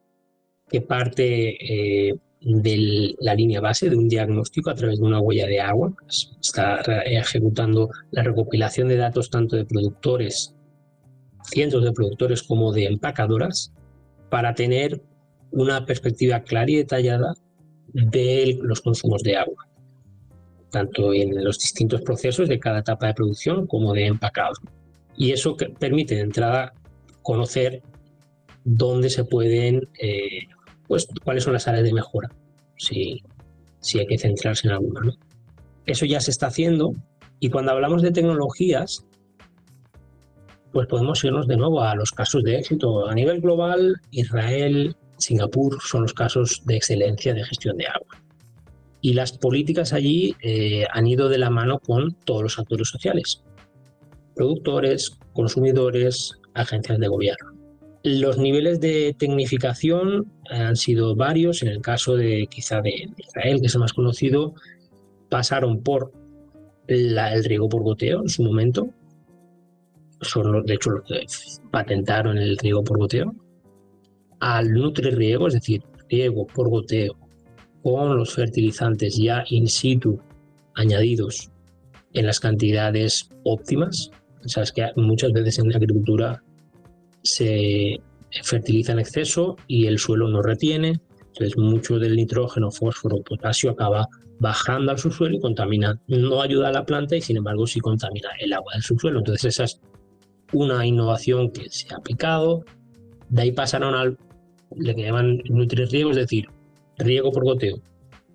que 0.66 0.80
parte 0.80 2.08
eh, 2.08 2.14
de 2.40 3.14
la 3.20 3.34
línea 3.34 3.60
base 3.60 3.90
de 3.90 3.96
un 3.96 4.08
diagnóstico 4.08 4.70
a 4.70 4.74
través 4.74 4.98
de 4.98 5.04
una 5.04 5.20
huella 5.20 5.46
de 5.46 5.60
agua. 5.60 5.92
Está 6.08 6.80
ejecutando 7.04 7.90
la 8.10 8.22
recopilación 8.22 8.88
de 8.88 8.96
datos 8.96 9.28
tanto 9.28 9.56
de 9.56 9.66
productores, 9.66 10.54
cientos 11.44 11.84
de 11.84 11.92
productores, 11.92 12.42
como 12.42 12.72
de 12.72 12.86
empacadoras, 12.86 13.74
para 14.30 14.54
tener 14.54 15.02
una 15.50 15.84
perspectiva 15.84 16.40
clara 16.40 16.70
y 16.70 16.76
detallada 16.76 17.34
de 17.92 18.58
los 18.62 18.80
consumos 18.80 19.22
de 19.22 19.36
agua 19.36 19.69
tanto 20.70 21.12
en 21.12 21.44
los 21.44 21.58
distintos 21.58 22.02
procesos 22.02 22.48
de 22.48 22.58
cada 22.58 22.80
etapa 22.80 23.06
de 23.06 23.14
producción 23.14 23.66
como 23.66 23.92
de 23.92 24.06
empacado. 24.06 24.54
Y 25.16 25.32
eso 25.32 25.56
permite 25.78 26.14
de 26.14 26.22
entrada 26.22 26.72
conocer 27.22 27.82
dónde 28.64 29.10
se 29.10 29.24
pueden, 29.24 29.88
eh, 29.98 30.46
pues 30.86 31.08
cuáles 31.24 31.44
son 31.44 31.52
las 31.52 31.68
áreas 31.68 31.84
de 31.84 31.92
mejora, 31.92 32.28
si, 32.76 33.22
si 33.80 33.98
hay 33.98 34.06
que 34.06 34.18
centrarse 34.18 34.68
en 34.68 34.74
alguna. 34.74 35.12
Eso 35.86 36.06
ya 36.06 36.20
se 36.20 36.30
está 36.30 36.46
haciendo 36.46 36.94
y 37.40 37.48
cuando 37.50 37.72
hablamos 37.72 38.02
de 38.02 38.12
tecnologías, 38.12 39.04
pues 40.72 40.86
podemos 40.86 41.24
irnos 41.24 41.48
de 41.48 41.56
nuevo 41.56 41.82
a 41.82 41.94
los 41.94 42.12
casos 42.12 42.44
de 42.44 42.58
éxito. 42.58 43.08
A 43.08 43.14
nivel 43.14 43.40
global, 43.40 43.96
Israel, 44.10 44.94
Singapur 45.18 45.78
son 45.82 46.02
los 46.02 46.12
casos 46.12 46.62
de 46.66 46.76
excelencia 46.76 47.34
de 47.34 47.44
gestión 47.44 47.76
de 47.78 47.86
agua. 47.86 48.22
Y 49.02 49.14
las 49.14 49.32
políticas 49.32 49.92
allí 49.92 50.34
eh, 50.42 50.84
han 50.92 51.06
ido 51.06 51.28
de 51.28 51.38
la 51.38 51.50
mano 51.50 51.78
con 51.78 52.14
todos 52.24 52.42
los 52.42 52.58
actores 52.58 52.88
sociales, 52.88 53.42
productores, 54.34 55.18
consumidores, 55.32 56.38
agencias 56.54 56.98
de 56.98 57.08
gobierno. 57.08 57.52
Los 58.02 58.38
niveles 58.38 58.80
de 58.80 59.14
tecnificación 59.18 60.30
han 60.50 60.76
sido 60.76 61.14
varios. 61.14 61.62
En 61.62 61.68
el 61.68 61.80
caso 61.80 62.16
de 62.16 62.46
quizá 62.50 62.80
de 62.80 63.08
Israel, 63.16 63.60
que 63.60 63.66
es 63.66 63.74
el 63.74 63.80
más 63.80 63.92
conocido, 63.92 64.54
pasaron 65.28 65.82
por 65.82 66.12
el 66.86 67.44
riego 67.44 67.68
por 67.68 67.82
goteo 67.82 68.22
en 68.22 68.28
su 68.28 68.42
momento. 68.42 68.88
Son, 70.22 70.64
de 70.64 70.74
hecho, 70.74 70.90
los 70.90 71.04
que 71.04 71.24
patentaron 71.70 72.36
el 72.36 72.58
riego 72.58 72.82
por 72.84 72.98
goteo. 72.98 73.34
Al 74.40 74.72
nutri-riego, 74.72 75.48
es 75.48 75.54
decir, 75.54 75.82
riego 76.08 76.46
por 76.46 76.68
goteo 76.68 77.19
con 77.82 78.16
los 78.16 78.34
fertilizantes 78.34 79.16
ya 79.16 79.44
in 79.48 79.68
situ 79.68 80.20
añadidos 80.74 81.50
en 82.12 82.26
las 82.26 82.40
cantidades 82.40 83.28
óptimas. 83.44 84.10
Sabes 84.46 84.72
que 84.72 84.90
muchas 84.96 85.32
veces 85.32 85.58
en 85.58 85.68
la 85.68 85.76
agricultura 85.76 86.42
se 87.22 88.00
fertiliza 88.42 88.92
en 88.92 89.00
exceso 89.00 89.56
y 89.66 89.86
el 89.86 89.98
suelo 89.98 90.28
no 90.28 90.42
retiene, 90.42 91.00
entonces 91.28 91.56
mucho 91.58 91.98
del 91.98 92.16
nitrógeno, 92.16 92.70
fósforo, 92.70 93.22
potasio 93.22 93.70
acaba 93.70 94.08
bajando 94.38 94.90
al 94.90 94.98
subsuelo 94.98 95.36
y 95.36 95.40
contamina, 95.40 96.00
no 96.08 96.40
ayuda 96.40 96.68
a 96.68 96.72
la 96.72 96.86
planta 96.86 97.16
y 97.16 97.20
sin 97.20 97.36
embargo 97.36 97.66
sí 97.66 97.80
contamina 97.80 98.30
el 98.40 98.52
agua 98.52 98.72
del 98.72 98.82
subsuelo. 98.82 99.18
Entonces 99.18 99.44
esa 99.54 99.64
es 99.64 99.80
una 100.52 100.86
innovación 100.86 101.50
que 101.50 101.68
se 101.68 101.92
ha 101.92 101.98
aplicado. 101.98 102.64
De 103.28 103.42
ahí 103.42 103.52
pasaron 103.52 103.94
al 103.94 104.16
le 104.76 104.94
llaman 104.94 105.42
nutri-riego, 105.48 106.10
es 106.10 106.16
decir, 106.16 106.46
riego 107.00 107.32
por 107.32 107.44
goteo, 107.44 107.80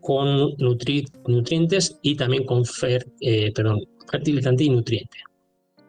con 0.01 0.55
nutrientes 0.57 1.97
y 2.01 2.15
también 2.15 2.45
con 2.45 2.65
fer, 2.65 3.07
eh, 3.21 3.51
perdón, 3.53 3.81
fertilizante 4.09 4.63
y 4.63 4.69
nutriente. 4.69 5.17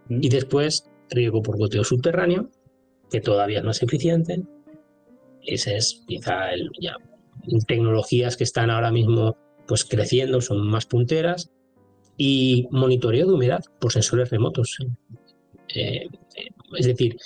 Mm. 0.09 0.21
Y 0.23 0.28
después 0.28 0.88
riego 1.11 1.42
por 1.42 1.59
goteo 1.59 1.85
subterráneo, 1.85 2.50
que 3.11 3.21
todavía 3.21 3.62
no 3.62 3.71
es 3.71 3.83
eficiente. 3.83 4.42
Ese 5.42 5.76
es 5.76 6.02
quizá 6.06 6.52
el, 6.52 6.71
ya, 6.80 6.97
tecnologías 7.66 8.37
que 8.37 8.45
están 8.45 8.71
ahora 8.71 8.90
mismo 8.90 9.37
pues 9.68 9.85
creciendo, 9.85 10.40
son 10.40 10.66
más 10.66 10.87
punteras. 10.87 11.50
Y 12.18 12.66
monitoreo 12.71 13.26
de 13.26 13.35
humedad 13.35 13.62
por 13.78 13.92
sensores 13.92 14.30
remotos. 14.30 14.78
Eh, 15.75 16.09
eh, 16.37 16.49
es 16.78 16.87
decir, 16.87 17.16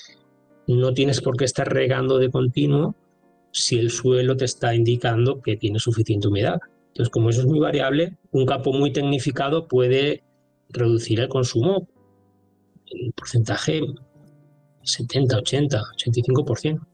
no 0.67 0.93
tienes 0.93 1.21
por 1.21 1.37
qué 1.37 1.45
estar 1.45 1.73
regando 1.73 2.19
de 2.19 2.31
continuo 2.31 2.97
si 3.53 3.79
el 3.79 3.91
suelo 3.91 4.37
te 4.37 4.45
está 4.45 4.75
indicando 4.75 5.41
que 5.41 5.57
tiene 5.57 5.79
suficiente 5.79 6.29
humedad. 6.29 6.59
Entonces, 6.89 7.11
como 7.11 7.31
eso 7.31 7.41
es 7.41 7.47
muy 7.47 7.59
variable, 7.59 8.17
un 8.31 8.47
campo 8.47 8.73
muy 8.73 8.93
tecnificado 8.93 9.69
puede 9.69 10.23
reducir 10.69 11.21
el 11.21 11.29
consumo 11.29 11.89
en 12.87 13.13
porcentaje 13.13 13.81
70, 14.83 15.39
80, 15.39 15.81
85%. 15.97 16.87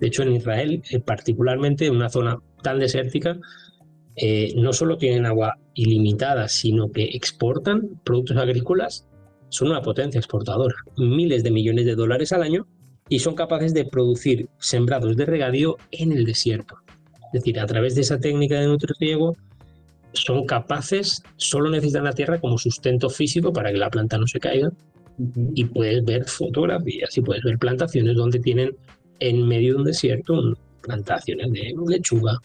De 0.00 0.06
hecho, 0.06 0.22
en 0.22 0.32
Israel, 0.32 0.82
eh, 0.90 1.00
particularmente 1.00 1.86
en 1.86 1.96
una 1.96 2.10
zona 2.10 2.38
tan 2.62 2.78
desértica, 2.78 3.38
eh, 4.16 4.52
no 4.56 4.72
solo 4.72 4.96
tienen 4.96 5.26
agua 5.26 5.58
ilimitada, 5.74 6.48
sino 6.48 6.90
que 6.90 7.04
exportan 7.04 8.00
productos 8.04 8.36
agrícolas, 8.36 9.08
son 9.48 9.70
una 9.70 9.82
potencia 9.82 10.18
exportadora, 10.18 10.74
miles 10.96 11.42
de 11.42 11.50
millones 11.50 11.86
de 11.86 11.94
dólares 11.94 12.32
al 12.32 12.42
año, 12.42 12.66
y 13.08 13.18
son 13.18 13.34
capaces 13.34 13.74
de 13.74 13.84
producir 13.84 14.48
sembrados 14.58 15.16
de 15.16 15.26
regadío 15.26 15.76
en 15.90 16.12
el 16.12 16.24
desierto. 16.24 16.76
Es 17.32 17.40
decir, 17.40 17.58
a 17.60 17.66
través 17.66 17.94
de 17.94 18.02
esa 18.02 18.18
técnica 18.18 18.60
de 18.60 18.66
nutriego, 18.66 19.36
son 20.12 20.46
capaces, 20.46 21.22
solo 21.36 21.70
necesitan 21.70 22.04
la 22.04 22.12
tierra 22.12 22.40
como 22.40 22.56
sustento 22.56 23.10
físico 23.10 23.52
para 23.52 23.72
que 23.72 23.78
la 23.78 23.90
planta 23.90 24.16
no 24.16 24.26
se 24.26 24.38
caiga, 24.38 24.70
y 25.54 25.64
puedes 25.64 26.04
ver 26.04 26.24
fotografías 26.24 27.16
y 27.16 27.20
puedes 27.20 27.42
ver 27.44 27.58
plantaciones 27.58 28.16
donde 28.16 28.40
tienen 28.40 28.76
en 29.20 29.46
medio 29.46 29.74
de 29.74 29.78
un 29.78 29.84
desierto 29.84 30.56
plantaciones 30.80 31.52
de 31.52 31.74
lechuga, 31.88 32.38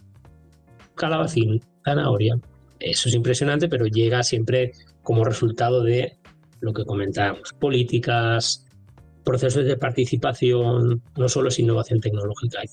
calabacín, 0.95 1.61
zanahoria. 1.83 2.39
Eso 2.79 3.09
es 3.09 3.15
impresionante, 3.15 3.67
pero 3.67 3.85
llega 3.85 4.23
siempre 4.23 4.71
como 5.03 5.25
resultado 5.25 5.83
de 5.83 6.17
lo 6.61 6.73
que 6.73 6.85
comentábamos, 6.85 7.53
políticas, 7.53 8.65
procesos 9.23 9.65
de 9.65 9.77
participación, 9.77 11.01
no 11.17 11.29
solo 11.29 11.49
es 11.49 11.59
innovación 11.59 11.99
tecnológica, 11.99 12.59
hay 12.61 12.67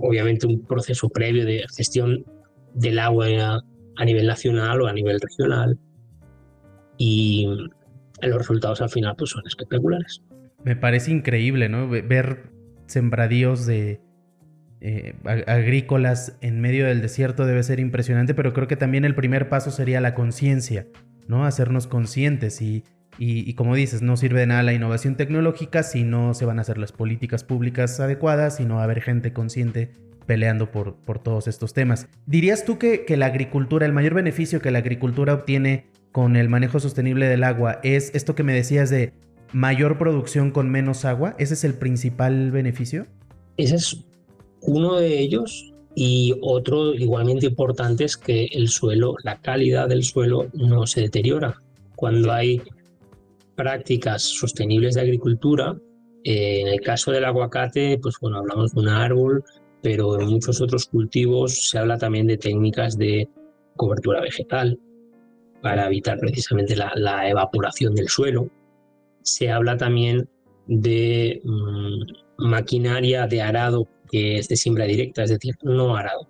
obviamente 0.00 0.46
un 0.46 0.64
proceso 0.64 1.08
previo 1.08 1.44
de 1.44 1.64
gestión 1.74 2.24
del 2.74 2.98
agua 2.98 3.26
a 3.96 4.04
nivel 4.04 4.26
nacional 4.26 4.80
o 4.82 4.86
a 4.86 4.92
nivel 4.92 5.20
regional. 5.20 5.78
Y 6.98 7.46
los 8.22 8.38
resultados 8.38 8.80
al 8.80 8.90
final 8.90 9.14
pues, 9.16 9.30
son 9.30 9.42
espectaculares. 9.46 10.22
Me 10.62 10.76
parece 10.76 11.10
increíble, 11.10 11.68
¿no? 11.68 11.88
Ver 11.88 12.50
sembradíos 12.86 13.66
de 13.66 14.00
eh, 14.80 15.14
agrícolas 15.46 16.38
en 16.40 16.60
medio 16.60 16.86
del 16.86 17.02
desierto 17.02 17.46
debe 17.46 17.62
ser 17.62 17.80
impresionante, 17.80 18.34
pero 18.34 18.52
creo 18.52 18.68
que 18.68 18.76
también 18.76 19.04
el 19.04 19.14
primer 19.14 19.48
paso 19.48 19.70
sería 19.70 20.00
la 20.00 20.14
conciencia, 20.14 20.86
¿no? 21.26 21.44
Hacernos 21.44 21.86
conscientes 21.86 22.62
y, 22.62 22.84
y, 23.18 23.52
como 23.54 23.74
dices, 23.74 24.02
no 24.02 24.16
sirve 24.16 24.40
de 24.40 24.46
nada 24.46 24.62
la 24.62 24.72
innovación 24.72 25.16
tecnológica 25.16 25.82
si 25.82 26.02
no 26.02 26.34
se 26.34 26.44
van 26.44 26.58
a 26.58 26.62
hacer 26.62 26.78
las 26.78 26.92
políticas 26.92 27.44
públicas 27.44 28.00
adecuadas, 28.00 28.56
si 28.56 28.64
no 28.64 28.76
va 28.76 28.80
a 28.80 28.84
haber 28.84 29.02
gente 29.02 29.32
consciente 29.32 29.92
peleando 30.26 30.70
por, 30.70 30.96
por 30.96 31.18
todos 31.18 31.46
estos 31.46 31.74
temas. 31.74 32.08
¿Dirías 32.26 32.64
tú 32.64 32.78
que, 32.78 33.04
que 33.04 33.16
la 33.16 33.26
agricultura, 33.26 33.86
el 33.86 33.92
mayor 33.92 34.14
beneficio 34.14 34.60
que 34.60 34.70
la 34.70 34.78
agricultura 34.78 35.34
obtiene 35.34 35.86
con 36.12 36.36
el 36.36 36.48
manejo 36.48 36.78
sostenible 36.78 37.26
del 37.26 37.42
agua 37.42 37.80
es 37.82 38.14
esto 38.14 38.34
que 38.34 38.42
me 38.42 38.52
decías 38.52 38.90
de 38.90 39.12
mayor 39.52 39.98
producción 39.98 40.50
con 40.50 40.70
menos 40.70 41.04
agua. 41.04 41.34
¿Ese 41.38 41.54
es 41.54 41.64
el 41.64 41.74
principal 41.74 42.50
beneficio? 42.50 43.06
Ese 43.56 43.76
es 43.76 43.96
uno 44.60 44.96
de 44.96 45.18
ellos 45.18 45.72
y 45.94 46.34
otro 46.40 46.94
igualmente 46.94 47.46
importante 47.46 48.04
es 48.04 48.16
que 48.16 48.46
el 48.52 48.68
suelo, 48.68 49.16
la 49.24 49.40
calidad 49.40 49.88
del 49.88 50.04
suelo 50.04 50.48
no 50.54 50.86
se 50.86 51.02
deteriora. 51.02 51.56
Cuando 51.96 52.32
hay 52.32 52.62
prácticas 53.62 54.22
sostenibles 54.22 54.96
de 54.96 55.02
agricultura, 55.02 55.76
eh, 56.24 56.62
en 56.62 56.68
el 56.68 56.80
caso 56.80 57.12
del 57.12 57.24
aguacate, 57.24 57.96
pues 58.02 58.16
bueno, 58.20 58.38
hablamos 58.38 58.74
de 58.74 58.80
un 58.80 58.88
árbol, 58.88 59.44
pero 59.82 60.20
en 60.20 60.28
muchos 60.28 60.60
otros 60.60 60.86
cultivos 60.86 61.68
se 61.70 61.78
habla 61.78 61.96
también 61.96 62.26
de 62.26 62.38
técnicas 62.38 62.98
de 62.98 63.28
cobertura 63.76 64.20
vegetal, 64.20 64.78
para 65.60 65.86
evitar 65.86 66.18
precisamente 66.18 66.74
la, 66.74 67.30
evaporación 67.30 67.94
del 67.94 68.08
suelo. 68.08 68.48
Se 69.22 69.48
habla 69.48 69.76
también 69.76 70.28
de 70.66 71.40
mm, 71.44 72.48
maquinaria 72.48 73.28
de 73.28 73.42
arado 73.42 73.86
que 74.10 74.38
es 74.38 74.48
de 74.48 74.56
siembra 74.56 74.86
directa, 74.86 75.22
es 75.22 75.30
decir, 75.30 75.54
no 75.62 75.96
arado. 75.96 76.26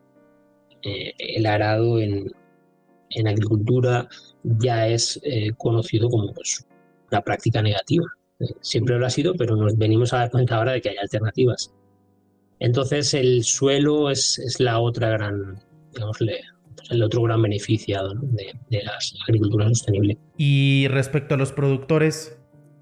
Eh, 0.83 1.15
el 1.19 1.47
arado 1.47 1.99
en, 1.99 2.31
agricultura 3.27 4.09
ya 4.43 4.87
es 4.87 5.21
eh, 5.23 5.53
conocido 5.57 6.09
como 6.09 6.33
pues, 6.33 6.67
una 7.12 7.23
práctica 7.23 7.62
negativa. 7.62 8.07
Eh, 8.40 8.47
siempre 8.61 8.99
lo 8.99 9.07
ha 9.07 9.11
sido, 9.11 9.35
pero 9.35 9.57
nos 9.57 9.76
venimos 9.76 10.12
a 10.12 10.19
dar 10.19 10.31
cuenta 10.31 10.57
ahora 10.57 10.73
de 10.73 10.81
que 10.81 10.90
hay 10.90 10.97
alternativas. 10.97 11.73
Entonces 12.59 13.12
el 13.14 13.45
suelo 13.45 14.11
es, 14.11 14.38
es 14.38 14.61
la 14.61 14.78
otra 14.81 15.11
gran, 15.11 15.59
digámosle, 15.92 16.40
el 16.90 17.02
otro 17.02 17.23
gran 17.23 17.42
beneficiado 17.42 18.14
de, 18.14 18.83
la 18.83 18.99
agricultura 19.26 19.69
sostenible. 19.69 20.19
Y 20.37 20.87
respecto 20.88 21.35
a 21.35 21.38
los 21.38 21.52
productores, 21.52 22.38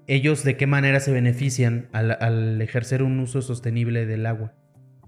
¿ellos 0.07 0.43
de 0.43 0.57
qué 0.57 0.67
manera 0.67 0.99
se 0.99 1.11
benefician 1.11 1.89
al, 1.93 2.61
ejercer 2.61 3.03
un 3.03 3.19
uso 3.19 3.41
sostenible 3.41 4.05
del 4.05 4.25
agua? 4.25 4.53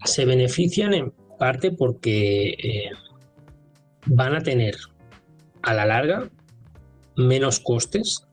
Se 0.05 0.25
benefician 0.25 0.93
en 0.93 1.13
parte 1.39 1.71
porque 1.71 2.49
eh, 2.49 2.89
van 4.05 4.35
a 4.35 4.41
tener 4.41 4.75
a 5.61 5.73
la 5.73 5.85
larga 5.85 6.29
menos 7.15 7.59
costes 7.59 8.27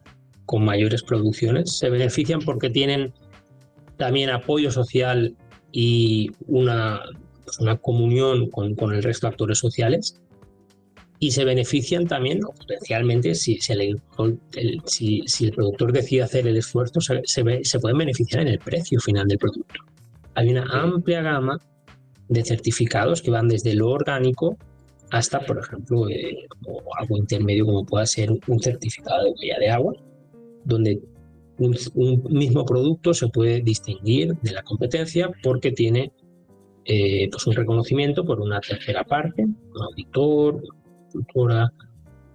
con 0.50 0.64
mayores 0.64 1.04
producciones. 1.04 1.78
Se 1.78 1.90
benefician 1.90 2.40
porque 2.40 2.70
tienen 2.70 3.14
también 3.96 4.30
apoyo 4.30 4.72
social 4.72 5.36
y 5.70 6.32
una, 6.48 7.02
pues, 7.44 7.60
una 7.60 7.76
comunión 7.76 8.50
con, 8.50 8.74
con, 8.74 8.92
el 8.92 9.00
resto 9.00 9.28
de 9.28 9.30
actores 9.30 9.58
sociales 9.58 10.20
y 11.20 11.30
se 11.30 11.44
benefician 11.44 12.08
también 12.08 12.40
potencialmente 12.40 13.36
si, 13.36 13.58
si, 13.60 13.72
el, 13.74 14.02
si, 14.86 15.22
el, 15.44 15.52
productor 15.52 15.92
decide 15.92 16.22
hacer 16.24 16.48
el 16.48 16.56
esfuerzo, 16.56 17.00
se, 17.00 17.22
se, 17.24 17.78
pueden 17.78 17.98
beneficiar 17.98 18.42
en 18.42 18.48
el 18.48 18.58
precio 18.58 18.98
final 18.98 19.28
del 19.28 19.38
producto. 19.38 19.84
Hay 20.34 20.48
una 20.48 20.64
amplia 20.64 21.22
gama 21.22 21.60
de 22.28 22.44
certificados 22.44 23.22
que 23.22 23.30
van 23.30 23.46
desde 23.46 23.74
lo 23.74 23.88
orgánico 23.90 24.56
hasta, 25.12 25.38
por 25.46 25.60
ejemplo, 25.60 26.08
eh, 26.08 26.48
algo 26.98 27.18
intermedio 27.18 27.66
como 27.66 27.86
pueda 27.86 28.04
ser 28.04 28.32
un 28.32 28.60
certificado 28.60 29.22
de 29.22 29.30
huella 29.30 29.58
de 29.60 29.70
agua, 29.70 29.94
donde 30.64 31.00
un, 31.58 32.22
mismo 32.30 32.64
producto 32.64 33.12
se 33.12 33.28
puede 33.28 33.60
distinguir 33.60 34.34
de 34.42 34.52
la 34.52 34.62
competencia 34.62 35.30
porque 35.42 35.72
tiene 35.72 36.12
eh, 36.84 37.28
pues 37.30 37.46
un 37.46 37.54
reconocimiento 37.54 38.24
por 38.24 38.40
una 38.40 38.60
tercera 38.60 39.04
parte, 39.04 39.44
un 39.44 39.82
auditor, 39.82 40.62
agricultura, 41.06 41.72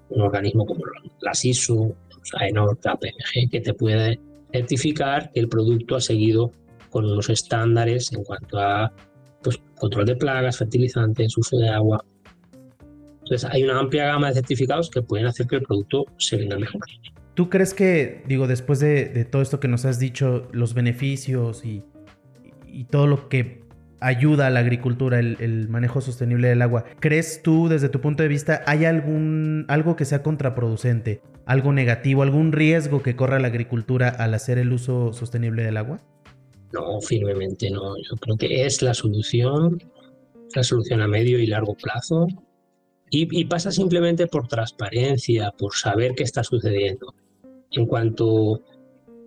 un 0.10 0.22
organismo 0.22 0.66
como 0.66 0.84
la 1.22 1.34
SISU, 1.34 1.96
AENOR, 2.34 2.78
PMG, 2.78 3.50
que 3.50 3.62
te 3.62 3.74
puede 3.74 4.20
certificar 4.52 5.32
que 5.32 5.40
el 5.40 5.50
producto 5.50 5.96
ha 5.96 6.02
seguido 6.02 6.52
con 6.90 7.06
unos 7.06 7.30
estándares 7.30 8.14
en 8.14 8.24
cuanto 8.24 8.60
a 8.60 8.92
pues, 9.44 9.60
control 9.76 10.06
de 10.06 10.16
plagas, 10.16 10.58
fertilizantes, 10.58 11.38
uso 11.38 11.58
de 11.58 11.70
agua. 11.70 12.04
Entonces 13.24 13.50
hay 13.52 13.64
una 13.64 13.80
amplia 13.80 14.06
gama 14.06 14.28
de 14.28 14.36
certificados 14.36 14.90
que 14.90 15.02
pueden 15.02 15.26
hacer 15.26 15.48
que 15.48 15.58
el 15.58 15.64
producto 15.64 16.06
se 16.18 16.38
venda 16.38 16.58
mejor. 16.58 16.82
¿Tú 17.36 17.50
crees 17.50 17.74
que, 17.74 18.24
digo, 18.28 18.48
después 18.48 18.80
de, 18.80 19.26
todo 19.30 19.42
esto 19.42 19.60
que 19.60 19.68
nos 19.68 19.84
has 19.84 20.00
dicho, 20.00 20.48
los 20.54 20.74
beneficios 20.74 21.66
y, 21.66 21.84
todo 22.90 23.08
lo 23.08 23.30
que 23.30 23.64
ayuda 24.00 24.48
a 24.48 24.50
la 24.50 24.62
agricultura, 24.62 25.20
el, 25.20 25.68
manejo 25.70 26.00
sostenible 26.00 26.48
del 26.48 26.62
agua, 26.62 26.86
¿crees 27.00 27.42
tú 27.44 27.68
desde 27.68 27.90
tu 27.90 28.00
punto 28.00 28.24
de 28.24 28.30
vista 28.30 28.64
hay 28.66 28.86
algún 28.86 29.66
algo 29.68 29.96
que 29.96 30.06
sea 30.06 30.24
contraproducente, 30.24 31.22
algo 31.46 31.74
negativo, 31.74 32.24
algún 32.24 32.54
riesgo 32.54 33.02
que 33.02 33.16
corra 33.16 33.40
la 33.40 33.48
agricultura 33.48 34.10
al 34.10 34.34
hacer 34.34 34.58
el 34.58 34.72
uso 34.72 35.12
sostenible 35.12 35.64
del 35.64 35.78
agua? 35.78 36.00
No, 36.72 37.02
firmemente 37.02 37.70
no. 37.70 37.98
Yo 37.98 38.16
creo 38.20 38.38
que 38.38 38.66
es 38.66 38.82
la 38.82 38.94
solución, 38.94 39.82
la 40.54 40.64
solución 40.64 41.02
a 41.02 41.08
medio 41.08 41.40
y 41.40 41.48
largo 41.48 41.76
plazo. 41.76 42.28
Y, 43.10 43.46
pasa 43.46 43.72
simplemente 43.72 44.28
por 44.28 44.48
transparencia, 44.48 45.52
por 45.58 45.74
saber 45.74 46.14
qué 46.16 46.24
está 46.24 46.44
sucediendo. 46.44 47.14
En 47.76 47.86
cuanto 47.86 48.62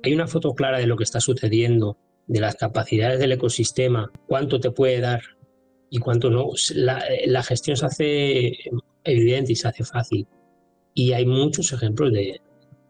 hay 0.03 0.13
una 0.13 0.27
foto 0.27 0.53
clara 0.55 0.79
de 0.79 0.87
lo 0.87 0.97
que 0.97 1.05
está 1.05 1.21
sucediendo, 1.21 1.97
de 2.27 2.41
las 2.41 2.57
capacidades 2.57 3.21
del 3.21 3.33
ecosistema, 3.33 4.11
cuánto 4.27 4.61
te 4.61 4.71
puede 4.71 5.01
dar 5.01 5.23
y 5.91 5.99
cuánto 5.99 6.29
no, 6.29 6.51
la, 6.75 7.43
gestión 7.43 7.77
se 7.77 7.87
hace 7.87 8.53
evidente 9.05 9.53
y 9.53 9.57
se 9.57 9.69
hace 9.69 9.85
fácil. 9.85 10.27
Y 10.93 11.13
hay 11.13 11.25
muchos 11.25 11.73
ejemplos 11.73 12.13
de, 12.13 12.41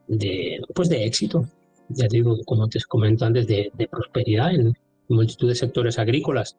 de, 0.08 0.60
pues 0.74 0.88
de 0.88 1.04
éxito 1.04 1.46
ya 1.88 2.06
digo, 2.08 2.36
como 2.44 2.68
te 2.68 2.80
comento 2.86 3.24
antes, 3.24 3.46
de, 3.46 3.70
prosperidad 3.90 4.54
en 4.54 4.74
multitud 5.08 5.48
de 5.48 5.54
sectores 5.54 5.98
agrícolas. 5.98 6.56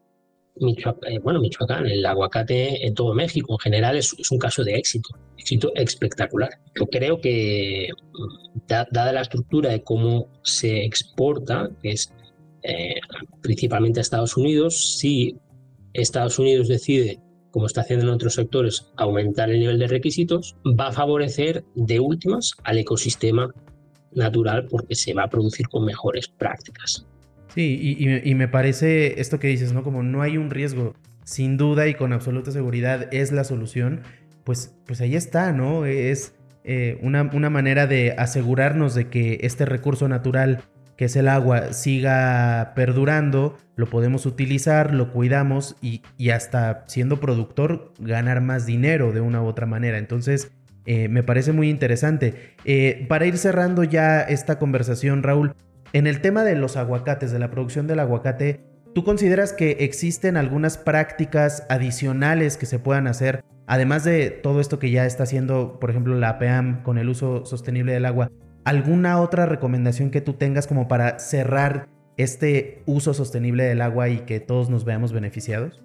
Eh, 0.56 1.20
bueno, 1.20 1.40
Michoacán, 1.40 1.88
el 1.88 2.06
aguacate 2.06 2.86
en 2.86 2.94
todo 2.94 3.14
México 3.14 3.54
en 3.54 3.60
general 3.60 3.96
es, 3.96 4.14
un 4.32 4.38
caso 4.38 4.64
de 4.64 4.76
éxito, 4.76 5.10
éxito 5.38 5.72
espectacular. 5.76 6.50
Yo 6.78 6.86
creo 6.88 7.22
que, 7.22 7.90
mm, 8.14 8.60
dada 8.68 9.14
la 9.14 9.22
estructura 9.22 9.70
de 9.70 9.84
cómo 9.84 10.28
se 10.44 10.84
exporta, 10.84 11.70
que 11.82 11.92
es 11.92 12.14
eh, 12.64 12.96
principalmente 13.42 14.00
a 14.00 14.02
Estados 14.02 14.36
Unidos, 14.36 14.98
si 14.98 15.38
Estados 15.94 16.38
Unidos 16.40 16.68
decide, 16.68 17.20
como 17.52 17.66
está 17.66 17.82
haciendo 17.82 18.06
en 18.06 18.12
otros 18.12 18.34
sectores, 18.34 18.92
aumentar 18.98 19.50
el 19.50 19.60
nivel 19.60 19.80
de 19.80 19.88
requisitos, 19.88 20.56
va 20.66 20.88
a 20.88 20.92
favorecer 20.92 21.64
de 21.76 22.00
últimas 22.02 22.54
al 22.64 22.78
ecosistema 22.78 23.54
natural 24.12 24.68
porque 24.70 24.96
se 24.96 25.14
va 25.14 25.24
a 25.24 25.30
producir 25.30 25.68
con 25.70 25.86
mejores 25.86 26.28
prácticas. 26.28 27.06
Sí, 27.54 27.98
y, 28.24 28.36
me 28.36 28.48
parece 28.48 29.20
esto 29.20 29.40
que 29.40 29.48
dices, 29.48 29.74
¿no? 29.74 29.84
Como 29.84 30.04
no 30.04 30.22
hay 30.22 30.38
un 30.38 30.50
riesgo, 30.50 30.94
sin 31.24 31.58
duda 31.58 31.88
y 31.88 31.96
con 31.96 32.14
absoluta 32.14 32.52
seguridad 32.52 33.12
es 33.12 33.32
la 33.32 33.44
solución, 33.44 34.02
pues, 34.44 34.76
pues 34.86 35.02
ahí 35.02 35.16
está, 35.16 35.52
¿no? 35.52 35.86
Es 35.86 36.36
eh, 36.64 37.00
una, 37.02 37.24
una 37.34 37.50
manera 37.50 37.88
de 37.88 38.14
asegurarnos 38.18 38.94
de 38.94 39.08
que 39.08 39.40
este 39.42 39.66
recurso 39.66 40.08
natural 40.08 40.64
que 40.96 41.06
es 41.06 41.16
el 41.16 41.30
agua 41.30 41.72
siga 41.72 42.74
perdurando, 42.76 43.56
lo 43.78 43.86
podemos 43.86 44.26
utilizar, 44.26 44.94
lo 44.94 45.14
cuidamos 45.14 45.78
y, 45.82 46.02
y, 46.18 46.32
hasta 46.32 46.84
siendo 46.88 47.22
productor 47.22 47.94
ganar 48.00 48.42
más 48.42 48.66
dinero 48.66 49.14
de 49.14 49.22
una 49.22 49.42
u 49.42 49.46
otra 49.46 49.66
manera. 49.66 49.98
Entonces, 49.98 50.52
eh, 50.86 51.08
me 51.08 51.24
parece 51.24 51.52
muy 51.52 51.70
interesante. 51.70 52.56
Eh, 52.66 53.06
para 53.08 53.28
ir 53.28 53.38
cerrando 53.38 53.84
ya 53.84 54.22
esta 54.22 54.58
conversación, 54.60 55.24
Raúl, 55.24 55.54
en 55.94 56.08
el 56.08 56.22
tema 56.22 56.44
de 56.44 56.56
los 56.56 56.78
aguacates, 56.78 57.32
de 57.32 57.40
la 57.40 57.50
producción 57.50 57.88
del 57.88 58.00
aguacate, 58.00 58.62
¿tú 58.94 59.04
consideras 59.04 59.54
que 59.54 59.78
existen 59.80 60.38
algunas 60.38 60.78
prácticas 60.78 61.66
adicionales 61.70 62.58
que 62.58 62.66
se 62.66 62.80
puedan 62.80 63.08
hacer, 63.08 63.44
además 63.66 64.04
de 64.04 64.30
todo 64.30 64.62
esto 64.62 64.80
que 64.80 64.92
ya 64.92 65.06
está 65.06 65.24
haciendo, 65.24 65.80
por 65.80 65.90
ejemplo, 65.90 66.16
la 66.16 66.30
APAM 66.30 66.84
con 66.84 66.98
el 66.98 67.10
uso 67.10 67.46
sostenible 67.46 67.94
del 67.94 68.06
agua? 68.06 68.32
¿Alguna 68.66 69.22
otra 69.22 69.46
recomendación 69.46 70.12
que 70.12 70.22
tú 70.22 70.34
tengas 70.34 70.68
como 70.68 70.88
para 70.88 71.18
cerrar 71.20 71.88
este 72.18 72.84
uso 72.86 73.14
sostenible 73.14 73.64
del 73.64 73.82
agua 73.82 74.10
y 74.10 74.20
que 74.20 74.40
todos 74.40 74.70
nos 74.70 74.86
veamos 74.86 75.14
beneficiados? 75.14 75.82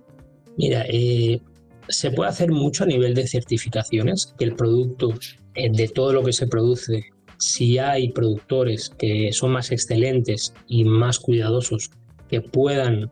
Mira, 0.59 0.85
eh, 0.88 1.40
se 1.88 2.11
puede 2.11 2.31
hacer 2.31 2.51
mucho 2.51 2.85
a 2.85 2.87
nivel 2.87 3.14
de 3.14 3.27
certificaciones, 3.27 4.35
que 4.38 4.45
el 4.45 4.55
producto, 4.55 5.14
eh, 5.55 5.71
de 5.71 5.88
todo 5.88 6.12
lo 6.12 6.25
que 6.25 6.33
se 6.33 6.47
produce, 6.47 7.05
si 7.38 7.79
hay 7.79 8.11
productores 8.11 8.90
que 8.99 9.33
son 9.33 9.53
más 9.53 9.70
excelentes 9.70 10.55
y 10.66 10.85
más 10.85 11.18
cuidadosos, 11.18 11.90
que 12.29 12.40
puedan 12.40 13.11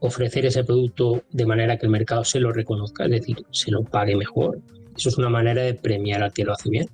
ofrecer 0.00 0.46
ese 0.46 0.64
producto 0.64 1.22
de 1.30 1.46
manera 1.46 1.78
que 1.78 1.86
el 1.86 1.92
mercado 1.92 2.24
se 2.24 2.40
lo 2.40 2.52
reconozca, 2.52 3.04
es 3.04 3.10
decir, 3.10 3.36
se 3.50 3.70
lo 3.70 3.82
pague 3.82 4.16
mejor. 4.16 4.60
Eso 4.96 5.08
es 5.08 5.18
una 5.18 5.28
manera 5.28 5.62
de 5.62 5.74
premiar 5.74 6.22
al 6.22 6.32
que 6.32 6.44
lo 6.44 6.52
hace 6.52 6.70
bien. 6.70 6.88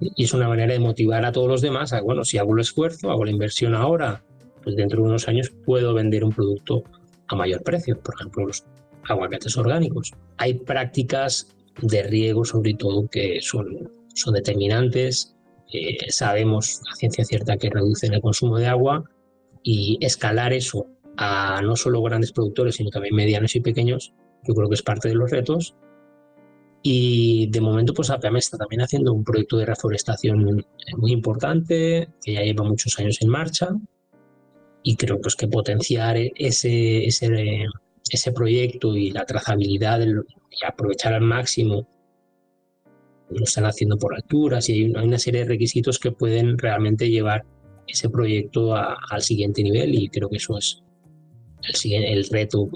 Y 0.00 0.24
es 0.24 0.34
una 0.34 0.48
manera 0.48 0.72
de 0.72 0.80
motivar 0.80 1.24
a 1.24 1.32
todos 1.32 1.48
los 1.48 1.60
demás 1.60 1.92
a, 1.92 2.00
bueno, 2.00 2.24
si 2.24 2.38
hago 2.38 2.54
el 2.54 2.60
esfuerzo, 2.60 3.10
hago 3.10 3.24
la 3.24 3.30
inversión 3.30 3.74
ahora, 3.74 4.22
pues 4.62 4.76
dentro 4.76 5.02
de 5.02 5.08
unos 5.08 5.28
años 5.28 5.52
puedo 5.64 5.94
vender 5.94 6.24
un 6.24 6.32
producto 6.32 6.82
a 7.28 7.36
mayor 7.36 7.62
precio. 7.62 7.98
Por 8.00 8.14
ejemplo, 8.14 8.46
los 8.46 8.64
aguacates 9.08 9.56
orgánicos. 9.56 10.12
Hay 10.38 10.54
prácticas 10.54 11.54
de 11.82 12.02
riego, 12.02 12.44
sobre 12.44 12.74
todo, 12.74 13.06
que 13.08 13.40
son, 13.40 13.90
son 14.14 14.34
determinantes. 14.34 15.33
Eh, 15.76 15.98
sabemos 16.08 16.80
a 16.88 16.94
ciencia 16.94 17.24
cierta 17.24 17.56
que 17.56 17.68
reducen 17.68 18.14
el 18.14 18.20
consumo 18.20 18.58
de 18.58 18.68
agua 18.68 19.10
y 19.64 19.98
escalar 20.00 20.52
eso 20.52 20.86
a 21.16 21.62
no 21.62 21.74
solo 21.74 22.00
grandes 22.00 22.30
productores, 22.30 22.76
sino 22.76 22.90
también 22.90 23.16
medianos 23.16 23.56
y 23.56 23.60
pequeños, 23.60 24.14
yo 24.44 24.54
creo 24.54 24.68
que 24.68 24.76
es 24.76 24.82
parte 24.82 25.08
de 25.08 25.16
los 25.16 25.32
retos. 25.32 25.74
Y 26.80 27.48
de 27.50 27.60
momento, 27.60 27.92
pues 27.92 28.10
APAM 28.10 28.36
está 28.36 28.56
también 28.56 28.82
haciendo 28.82 29.12
un 29.12 29.24
proyecto 29.24 29.56
de 29.56 29.66
reforestación 29.66 30.64
muy 30.96 31.12
importante, 31.12 32.08
que 32.22 32.34
ya 32.34 32.42
lleva 32.42 32.62
muchos 32.62 32.96
años 33.00 33.18
en 33.20 33.30
marcha, 33.30 33.70
y 34.84 34.94
creo 34.94 35.20
pues, 35.20 35.34
que 35.34 35.48
potenciar 35.48 36.16
ese, 36.18 37.04
ese, 37.04 37.64
ese 38.10 38.32
proyecto 38.32 38.96
y 38.96 39.10
la 39.10 39.24
trazabilidad 39.24 40.00
y 40.02 40.64
aprovechar 40.64 41.14
al 41.14 41.22
máximo 41.22 41.88
lo 43.30 43.44
están 43.44 43.64
haciendo 43.64 43.96
por 43.98 44.14
alturas 44.14 44.68
y 44.68 44.72
hay 44.72 44.90
una, 44.90 45.18
serie 45.18 45.40
de 45.40 45.46
requisitos 45.46 45.98
que 45.98 46.12
pueden 46.12 46.58
realmente 46.58 47.08
llevar 47.08 47.44
ese 47.86 48.08
proyecto 48.08 48.74
al 48.74 49.22
siguiente 49.22 49.62
nivel 49.62 49.94
y 49.94 50.08
creo 50.08 50.28
que 50.28 50.36
eso 50.36 50.58
es 50.58 50.82
el, 51.84 52.24
reto, 52.30 52.68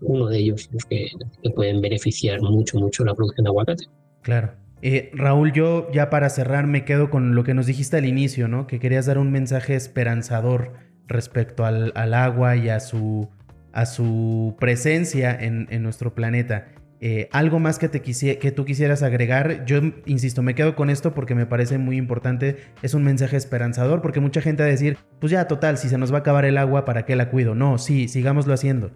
uno 0.00 0.26
de 0.26 0.38
ellos, 0.38 0.68
los 0.72 0.84
que, 0.84 1.08
pueden 1.54 1.80
beneficiar 1.80 2.40
mucho, 2.40 2.78
mucho 2.78 3.04
la 3.04 3.14
producción 3.14 3.44
de 3.44 3.48
aguacate. 3.48 3.84
Claro. 4.22 4.52
Eh, 4.80 5.10
Raúl, 5.12 5.52
yo 5.52 5.90
ya 5.92 6.08
para 6.08 6.28
cerrar 6.30 6.66
me 6.66 6.84
quedo 6.84 7.10
con 7.10 7.34
lo 7.34 7.42
que 7.42 7.54
nos 7.54 7.66
dijiste 7.66 7.96
al 7.96 8.04
inicio, 8.04 8.46
¿no? 8.46 8.66
Que 8.66 8.78
querías 8.78 9.06
dar 9.06 9.18
un 9.18 9.32
mensaje 9.32 9.74
esperanzador 9.74 10.74
respecto 11.08 11.64
al, 11.64 11.92
al 11.96 12.14
agua 12.14 12.56
y 12.56 12.68
a 12.68 12.78
su 12.78 13.28
a 13.72 13.86
su 13.86 14.56
presencia 14.58 15.36
en, 15.38 15.82
nuestro 15.82 16.14
planeta. 16.14 16.66
Eh, 17.00 17.28
algo 17.30 17.60
más 17.60 17.78
que, 17.78 17.88
te 17.88 18.02
que 18.02 18.52
tú 18.52 18.64
quisieras 18.64 19.02
agregar, 19.02 19.64
yo 19.64 19.78
insisto, 20.06 20.42
me 20.42 20.56
quedo 20.56 20.74
con 20.74 20.90
esto 20.90 21.14
porque 21.14 21.36
me 21.36 21.46
parece 21.46 21.78
muy 21.78 21.96
importante, 21.96 22.56
es 22.82 22.92
un 22.94 23.04
mensaje 23.04 23.36
esperanzador, 23.36 24.02
porque 24.02 24.18
mucha 24.18 24.40
gente 24.40 24.64
va 24.64 24.68
a 24.68 24.72
decir, 24.72 24.98
pues 25.20 25.30
ya, 25.30 25.46
total, 25.46 25.78
si 25.78 25.88
se 25.88 25.96
nos 25.96 26.12
va 26.12 26.16
a 26.16 26.20
acabar 26.20 26.44
el 26.44 26.58
agua, 26.58 26.84
¿para 26.84 27.06
qué 27.06 27.14
la 27.14 27.30
cuido? 27.30 27.54
No, 27.54 27.78
sí, 27.78 28.08
sigámoslo 28.08 28.52
haciendo. 28.52 28.90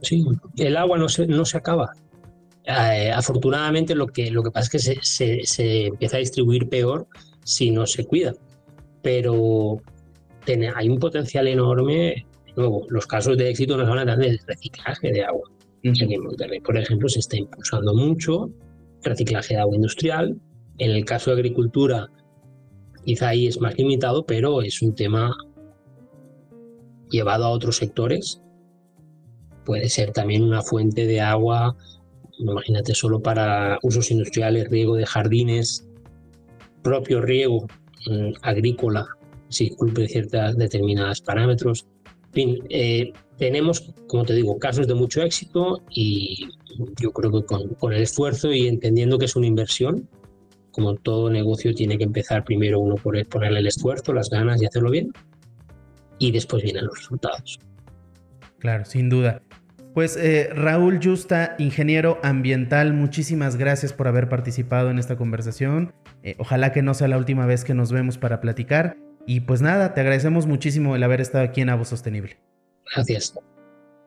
Sí, 0.00 0.24
el 0.58 0.76
agua 0.76 0.96
no 0.96 1.08
se, 1.08 1.26
no 1.26 1.44
se 1.44 1.58
acaba. 1.58 1.90
Eh, 2.64 3.10
afortunadamente 3.10 3.94
lo 3.94 4.06
que, 4.06 4.30
lo 4.30 4.42
que 4.44 4.50
pasa 4.50 4.64
es 4.66 4.70
que 4.70 5.02
se, 5.02 5.42
se, 5.44 5.86
empieza 5.86 6.18
a 6.18 6.20
distribuir 6.20 6.68
peor 6.68 7.08
si 7.42 7.70
no 7.70 7.86
se 7.86 8.06
cuida, 8.06 8.34
pero 9.02 9.82
hay 10.76 10.88
un 10.88 10.98
potencial 10.98 11.46
enorme 11.48 12.24
Luego, 12.58 12.86
los 12.88 13.06
casos 13.06 13.38
de 13.38 13.50
éxito 13.50 13.76
nos 13.76 13.88
a 13.88 14.04
dar 14.04 14.18
del 14.18 14.40
reciclaje 14.44 15.12
de 15.12 15.24
agua. 15.24 15.48
En 15.82 16.22
Monterrey, 16.22 16.60
por 16.60 16.76
ejemplo, 16.76 17.08
se 17.08 17.20
está 17.20 17.36
impulsando 17.36 17.94
mucho 17.94 18.50
reciclaje 19.02 19.54
de 19.54 19.60
agua 19.60 19.76
industrial. 19.76 20.40
En 20.78 20.90
el 20.90 21.04
caso 21.04 21.30
de 21.30 21.36
agricultura, 21.36 22.08
quizá 23.04 23.28
ahí 23.28 23.46
es 23.46 23.60
más 23.60 23.76
limitado, 23.76 24.24
pero 24.26 24.62
es 24.62 24.82
un 24.82 24.94
tema 24.94 25.36
llevado 27.10 27.44
a 27.44 27.50
otros 27.50 27.76
sectores. 27.76 28.42
Puede 29.64 29.88
ser 29.88 30.12
también 30.12 30.42
una 30.42 30.62
fuente 30.62 31.06
de 31.06 31.20
agua, 31.20 31.76
imagínate, 32.38 32.94
solo 32.94 33.20
para 33.20 33.78
usos 33.82 34.10
industriales, 34.10 34.68
riego 34.68 34.96
de 34.96 35.06
jardines, 35.06 35.88
propio 36.82 37.20
riego 37.20 37.66
mm, 38.06 38.32
agrícola, 38.42 39.06
si 39.48 39.70
cumple 39.70 40.08
ciertas 40.08 40.56
determinados 40.56 41.20
parámetros 41.20 41.86
fin, 42.32 42.58
eh, 42.68 43.12
tenemos, 43.38 43.94
como 44.08 44.24
te 44.24 44.34
digo, 44.34 44.58
casos 44.58 44.86
de 44.86 44.94
mucho 44.94 45.22
éxito 45.22 45.82
y 45.90 46.48
yo 47.00 47.12
creo 47.12 47.32
que 47.32 47.46
con, 47.46 47.92
el 47.92 48.02
esfuerzo 48.02 48.52
y 48.52 48.66
entendiendo 48.66 49.18
que 49.18 49.26
es 49.26 49.36
una 49.36 49.46
inversión, 49.46 50.08
como 50.72 50.94
todo 50.96 51.30
negocio 51.30 51.74
tiene 51.74 51.96
que 51.96 52.04
empezar 52.04 52.44
primero 52.44 52.80
uno 52.80 52.96
por 52.96 53.24
ponerle 53.28 53.60
el 53.60 53.66
esfuerzo, 53.66 54.12
las 54.12 54.28
ganas 54.28 54.60
y 54.60 54.66
hacerlo 54.66 54.90
bien, 54.90 55.12
y 56.18 56.32
después 56.32 56.62
vienen 56.62 56.86
los 56.86 56.98
resultados. 56.98 57.58
Claro, 58.58 58.84
sin 58.84 59.08
duda. 59.08 59.42
Pues 59.94 60.16
eh, 60.16 60.50
Raúl 60.52 61.00
Justa, 61.02 61.56
ingeniero 61.58 62.18
ambiental, 62.22 62.92
muchísimas 62.92 63.56
gracias 63.56 63.92
por 63.92 64.06
haber 64.06 64.28
participado 64.28 64.90
en 64.90 64.98
esta 64.98 65.16
conversación. 65.16 65.92
Eh, 66.22 66.34
ojalá 66.38 66.72
que 66.72 66.82
no 66.82 66.94
sea 66.94 67.08
la 67.08 67.18
última 67.18 67.46
vez 67.46 67.64
que 67.64 67.74
nos 67.74 67.90
vemos 67.90 68.18
para 68.18 68.40
platicar. 68.40 68.96
Y 69.26 69.40
pues 69.40 69.60
nada, 69.60 69.94
te 69.94 70.00
agradecemos 70.00 70.46
muchísimo 70.46 70.94
el 70.94 71.02
haber 71.02 71.20
estado 71.20 71.44
aquí 71.44 71.60
en 71.60 71.70
Avo 71.70 71.84
Sostenible. 71.84 72.38
Gracias. 72.94 73.34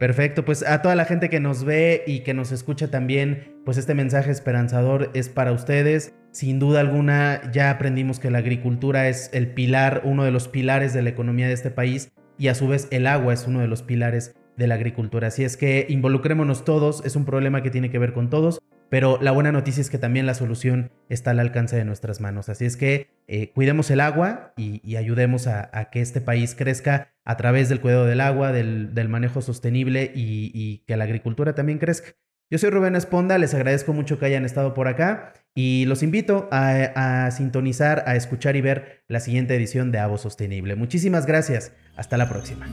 Perfecto, 0.02 0.44
pues 0.44 0.64
a 0.64 0.82
toda 0.82 0.96
la 0.96 1.06
gente 1.06 1.30
que 1.30 1.40
nos 1.40 1.64
ve 1.64 2.04
y 2.08 2.22
que 2.22 2.34
nos 2.34 2.52
escucha 2.52 2.90
también, 2.90 3.62
pues 3.66 3.78
este 3.78 3.94
mensaje 3.94 4.32
esperanzador 4.32 5.12
es 5.14 5.30
para 5.30 5.52
ustedes. 5.52 6.16
Sin 6.32 6.58
duda 6.58 6.80
alguna 6.80 7.52
ya 7.52 7.70
aprendimos 7.70 8.20
que 8.20 8.32
la 8.32 8.40
agricultura 8.40 9.08
es 9.10 9.30
el 9.32 9.54
pilar, 9.54 10.02
uno 10.04 10.24
de 10.24 10.32
los 10.32 10.48
pilares 10.48 10.94
de 10.94 11.04
la 11.04 11.10
economía 11.10 11.48
de 11.48 11.54
este 11.54 11.70
país 11.70 12.12
y 12.40 12.48
a 12.48 12.56
su 12.56 12.68
vez 12.68 12.88
el 12.90 13.06
agua 13.06 13.34
es 13.34 13.46
uno 13.46 13.60
de 13.60 13.68
los 13.68 13.84
pilares 13.84 14.34
de 14.58 14.66
la 14.66 14.74
agricultura. 14.74 15.28
Así 15.28 15.44
es 15.44 15.56
que 15.56 15.86
involucrémonos 15.88 16.66
todos, 16.66 17.06
es 17.06 17.16
un 17.16 17.26
problema 17.26 17.62
que 17.62 17.70
tiene 17.70 17.92
que 17.92 18.00
ver 18.00 18.14
con 18.14 18.32
todos 18.32 18.60
pero 18.92 19.18
la 19.22 19.32
buena 19.32 19.54
noticia 19.54 19.80
es 19.80 19.90
que 19.90 19.98
también 19.98 20.26
la 20.26 20.34
solución 20.34 20.92
está 21.08 21.32
al 21.32 21.40
alcance 21.40 21.78
de 21.78 21.86
nuestras 21.86 22.20
manos. 22.20 22.50
Así 22.50 22.66
es 22.66 22.76
que 22.76 23.08
eh, 23.26 23.54
cuidemos 23.54 23.90
el 23.90 24.02
agua 24.02 24.54
y, 24.58 24.98
ayudemos 24.98 25.48
a, 25.48 25.72
que 25.94 26.02
este 26.02 26.20
país 26.20 26.56
crezca 26.56 27.14
a 27.24 27.38
través 27.38 27.70
del 27.70 27.80
cuidado 27.80 28.06
del 28.06 28.20
agua, 28.20 28.52
del, 28.52 29.08
manejo 29.08 29.42
sostenible 29.42 30.12
y, 30.14 30.84
que 30.88 30.98
la 30.98 31.06
agricultura 31.06 31.56
también 31.56 31.80
crezca. 31.80 32.10
Yo 32.50 32.58
soy 32.58 32.70
Rubén 32.70 32.98
Esponda, 32.98 33.38
les 33.38 33.54
agradezco 33.54 33.94
mucho 33.94 34.20
que 34.20 34.26
hayan 34.26 34.44
estado 34.44 34.74
por 34.74 34.90
acá 34.90 35.32
y 35.56 35.86
los 35.86 36.04
invito 36.04 36.50
a, 36.52 37.26
a 37.26 37.32
sintonizar, 37.32 38.04
a 38.08 38.18
escuchar 38.18 38.58
y 38.58 38.62
ver 38.62 39.06
la 39.08 39.22
siguiente 39.22 39.56
edición 39.56 39.94
de 39.94 40.00
Avo 40.00 40.18
Sostenible. 40.18 40.76
Muchísimas 40.76 41.26
gracias, 41.26 41.72
hasta 41.96 42.18
la 42.18 42.28
próxima. 42.28 42.68